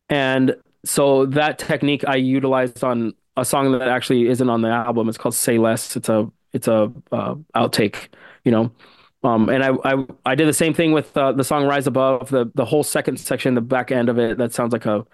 [0.08, 5.08] and so that technique i utilized on a song that actually isn't on the album.
[5.08, 5.96] It's called say less.
[5.96, 8.08] It's a it's a uh, outtake
[8.44, 8.70] you know?
[9.24, 12.30] Um, and I, I I did the same thing with uh, the song "Rise Above."
[12.30, 15.04] The the whole second section, the back end of it, that sounds like a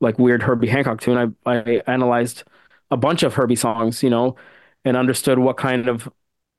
[0.00, 1.36] like weird Herbie Hancock tune.
[1.46, 2.44] I I analyzed
[2.90, 4.36] a bunch of Herbie songs, you know,
[4.84, 6.08] and understood what kind of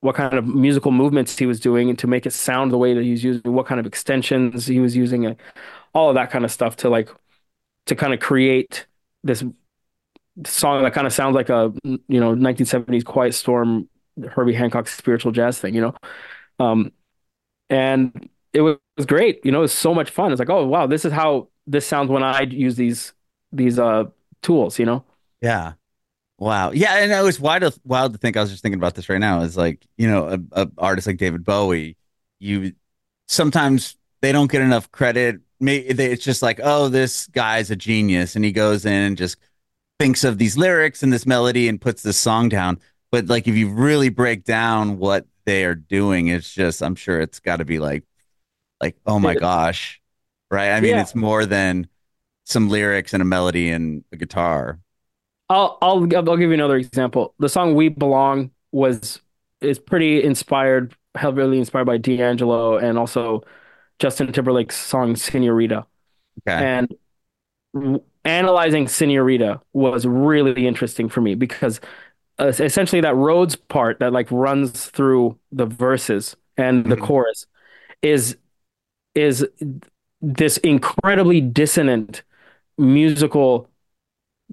[0.02, 2.94] what kind of musical movements he was doing and to make it sound the way
[2.94, 5.36] that he's using, what kind of extensions he was using, and
[5.94, 7.10] all of that kind of stuff to like
[7.88, 8.88] to kind of create
[9.24, 9.44] this
[10.46, 13.90] song that kind of sounds like a you know 1970s Quiet Storm
[14.32, 15.96] Herbie Hancock spiritual jazz thing, you know.
[16.60, 16.92] Um,
[17.70, 20.32] and it was, it was great, you know, it was so much fun.
[20.32, 23.14] It's like, oh wow, this is how this sounds when I use these
[23.52, 24.06] these uh
[24.42, 25.04] tools, you know?
[25.42, 25.74] Yeah.
[26.38, 26.72] Wow.
[26.72, 28.38] Yeah, and it was wild to, wild to think.
[28.38, 29.42] I was just thinking about this right now.
[29.42, 31.98] Is like you know, a, a artist like David Bowie.
[32.40, 32.74] You
[33.28, 35.42] sometimes they don't get enough credit.
[35.60, 39.38] Maybe it's just like, oh, this guy's a genius, and he goes in and just
[40.00, 42.80] thinks of these lyrics and this melody and puts this song down.
[43.12, 47.20] But like, if you really break down what they are doing, it's just, I'm sure
[47.20, 48.04] it's got to be like,
[48.82, 50.02] like, oh my gosh,
[50.50, 50.72] right?
[50.72, 51.02] I mean, yeah.
[51.02, 51.88] it's more than
[52.50, 54.80] some lyrics and a melody and a guitar.
[55.50, 57.34] I'll I'll I'll give you another example.
[57.40, 59.22] The song "We Belong" was
[59.62, 63.44] is pretty inspired, heavily inspired by D'Angelo and also
[64.00, 65.86] Justin Timberlake's song "Senorita."
[66.48, 66.88] Okay.
[67.72, 71.80] And analyzing "Senorita" was really interesting for me because
[72.40, 77.06] uh, essentially that Rhodes part that like runs through the verses and the mm-hmm.
[77.06, 77.46] chorus
[78.02, 78.38] is
[79.16, 79.48] is
[80.22, 82.24] this incredibly dissonant
[82.80, 83.70] musical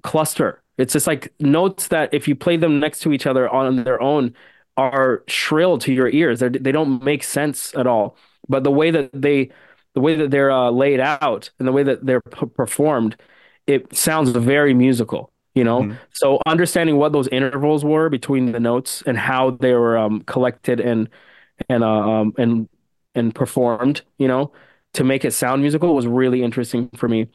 [0.03, 0.61] cluster.
[0.77, 4.01] It's just like notes that if you play them next to each other on their
[4.01, 4.35] own
[4.75, 6.39] are shrill to your ears.
[6.39, 8.15] They're, they don't make sense at all.
[8.47, 9.49] But the way that they,
[9.95, 13.17] the way that they're uh, laid out and the way that they're p- performed,
[13.65, 15.31] it sounds very musical.
[15.55, 15.95] You know, mm-hmm.
[16.13, 20.79] so understanding what those intervals were between the notes and how they were um, collected
[20.79, 21.09] and
[21.67, 22.69] and uh, um, and
[23.15, 24.51] and performed, you know,
[24.93, 27.27] to make it sound musical was really interesting for me.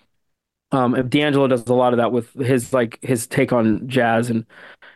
[0.72, 4.46] Um, D'Angelo does a lot of that with his like his take on jazz and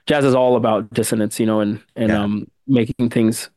[0.07, 2.23] jazz is all about dissonance, you know, and and yeah.
[2.23, 3.51] um making things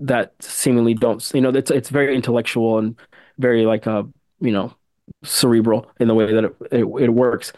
[0.00, 2.98] that seemingly don't, you know, it's it's very intellectual and
[3.38, 4.02] very like a, uh,
[4.40, 4.74] you know,
[5.22, 7.52] cerebral in the way that it, it, it works.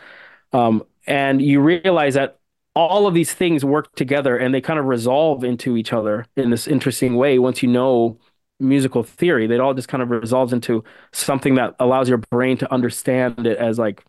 [0.52, 2.38] Um, and you realize that
[2.74, 6.50] all of these things work together and they kind of resolve into each other in
[6.50, 8.18] this interesting way once you know
[8.61, 9.46] musical theory.
[9.46, 13.58] It all just kind of resolves into something that allows your brain to understand it
[13.58, 14.04] as like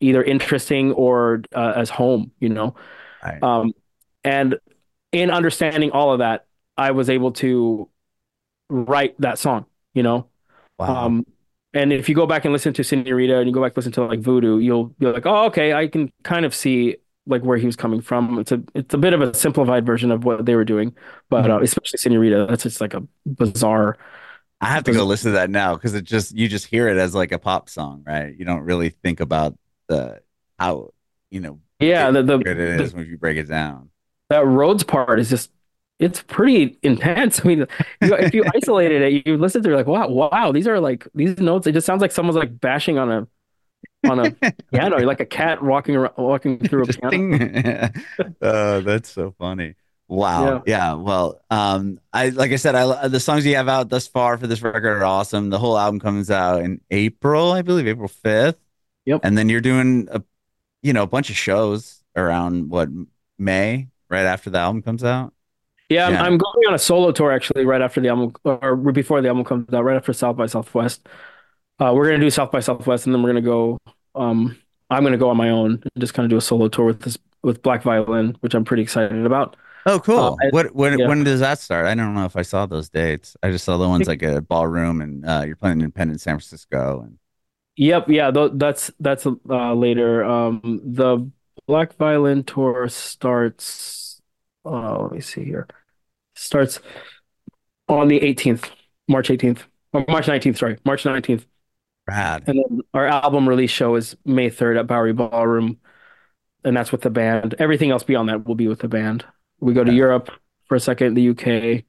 [0.00, 2.74] either interesting or uh, as home, you know.
[3.22, 3.42] Right.
[3.42, 3.74] Um,
[4.24, 4.58] and
[5.12, 6.46] in understanding all of that,
[6.76, 7.88] I was able to
[8.68, 10.28] write that song, you know.
[10.78, 11.06] Wow.
[11.06, 11.26] Um,
[11.72, 13.92] and if you go back and listen to Senorita and you go back and listen
[13.92, 16.96] to like Voodoo, you'll be like, oh, okay, I can kind of see
[17.30, 18.38] like where he was coming from.
[18.38, 20.94] It's a it's a bit of a simplified version of what they were doing,
[21.28, 21.52] but mm-hmm.
[21.52, 23.96] uh, especially Senorita, that's just like a bizarre.
[24.60, 26.98] I have to go listen to that now because it just you just hear it
[26.98, 28.34] as like a pop song, right?
[28.36, 29.56] You don't really think about
[29.88, 30.20] the
[30.58, 30.92] how
[31.30, 33.90] you know yeah the, the good it is the, when you break it down.
[34.28, 35.50] That Rhodes part is just
[35.98, 37.40] it's pretty intense.
[37.44, 37.58] I mean,
[38.00, 41.06] you, if you isolated it, you listen to it like, wow, wow, these are like
[41.14, 41.66] these notes.
[41.66, 43.28] It just sounds like someone's like bashing on a
[44.08, 44.30] on a
[44.72, 47.90] piano, like a cat walking around, walking through a piano.
[48.40, 49.74] uh, that's so funny.
[50.08, 50.44] Wow.
[50.44, 50.60] Yeah.
[50.66, 50.92] yeah.
[50.94, 54.46] Well, um, I like I said, I the songs you have out thus far for
[54.46, 55.50] this record are awesome.
[55.50, 58.58] The whole album comes out in April, I believe, April fifth.
[59.06, 59.20] Yep.
[59.22, 60.22] And then you're doing a,
[60.82, 62.88] you know, a bunch of shows around what
[63.38, 65.32] May, right after the album comes out.
[65.88, 66.20] Yeah, yeah.
[66.20, 69.28] I'm, I'm going on a solo tour actually right after the album or before the
[69.28, 71.08] album comes out, right after South by Southwest.
[71.80, 73.78] Uh, we're gonna do South by Southwest, and then we're gonna go.
[74.14, 74.58] Um,
[74.90, 77.00] I'm gonna go on my own and just kind of do a solo tour with
[77.00, 79.56] this with Black Violin, which I'm pretty excited about.
[79.86, 80.36] Oh, cool!
[80.42, 81.08] Uh, what when yeah.
[81.08, 81.86] when does that start?
[81.86, 83.34] I don't know if I saw those dates.
[83.42, 87.00] I just saw the ones like a ballroom, and uh, you're playing Independent San Francisco.
[87.00, 87.18] And
[87.76, 90.22] yep, yeah, th- that's that's uh, later.
[90.22, 91.30] Um, the
[91.66, 94.20] Black Violin tour starts.
[94.66, 95.66] Uh, let me see here.
[96.34, 96.80] Starts
[97.88, 98.68] on the 18th,
[99.08, 99.60] March 18th,
[99.94, 100.58] or March 19th.
[100.58, 101.46] Sorry, March 19th.
[102.10, 102.44] Rad.
[102.46, 105.78] And then our album release show is May 3rd at Bowery Ballroom.
[106.64, 107.54] And that's with the band.
[107.58, 109.24] Everything else beyond that will be with the band.
[109.60, 110.30] We go to Europe
[110.66, 111.84] for a second, the UK,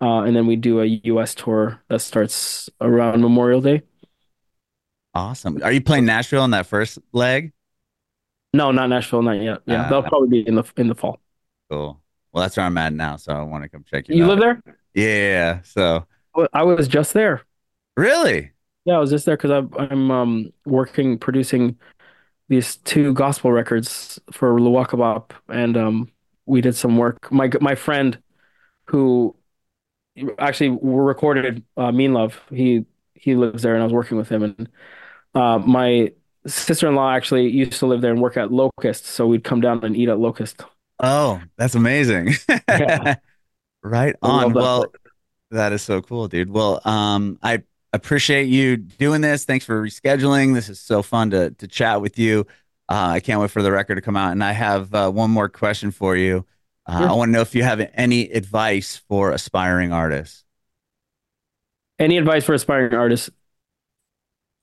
[0.00, 3.82] uh, and then we do a US tour that starts around Memorial Day.
[5.14, 5.62] Awesome.
[5.62, 7.52] Are you playing Nashville on that first leg?
[8.54, 9.60] No, not Nashville, not yet.
[9.66, 11.20] Yeah, uh, they'll probably be in the in the fall.
[11.70, 12.00] Cool.
[12.32, 14.16] Well, that's where I'm at now, so I want to come check you.
[14.16, 14.28] You out.
[14.30, 14.62] live there?
[14.94, 15.60] Yeah.
[15.64, 16.06] So
[16.52, 17.42] I was just there.
[17.96, 18.51] Really?
[18.84, 21.78] Yeah, I was just there because I'm, I'm um, working producing
[22.48, 26.10] these two gospel records for Luaka Bop, and um,
[26.46, 27.30] we did some work.
[27.30, 28.18] My my friend,
[28.86, 29.36] who
[30.38, 34.42] actually recorded uh, Mean Love, he he lives there, and I was working with him.
[34.42, 34.68] And
[35.34, 36.12] uh, my
[36.46, 39.96] sister-in-law actually used to live there and work at Locust, so we'd come down and
[39.96, 40.62] eat at Locust.
[40.98, 42.34] Oh, that's amazing!
[42.68, 43.14] Yeah.
[43.82, 44.52] right on.
[44.52, 44.92] Well,
[45.52, 46.50] that is so cool, dude.
[46.50, 47.62] Well, um, I
[47.92, 49.44] appreciate you doing this.
[49.44, 50.54] Thanks for rescheduling.
[50.54, 52.46] This is so fun to to chat with you.
[52.88, 54.32] Uh, I can't wait for the record to come out.
[54.32, 56.44] And I have uh, one more question for you.
[56.84, 57.08] Uh, sure.
[57.08, 60.44] I want to know if you have any advice for aspiring artists.
[61.98, 63.30] Any advice for aspiring artists?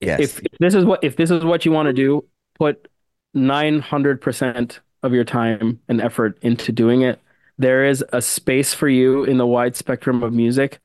[0.02, 0.20] Yes.
[0.20, 2.26] If, if this is what if this is what you want to do,
[2.56, 2.88] put
[3.34, 7.22] nine hundred percent of your time and effort into doing it.
[7.58, 10.80] There is a space for you in the wide spectrum of music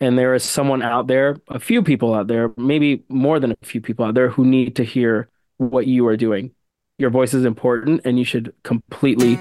[0.00, 3.66] and there is someone out there, a few people out there, maybe more than a
[3.66, 6.52] few people out there who need to hear what you are doing.
[6.98, 9.36] Your voice is important and you should completely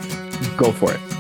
[0.58, 1.17] go for it.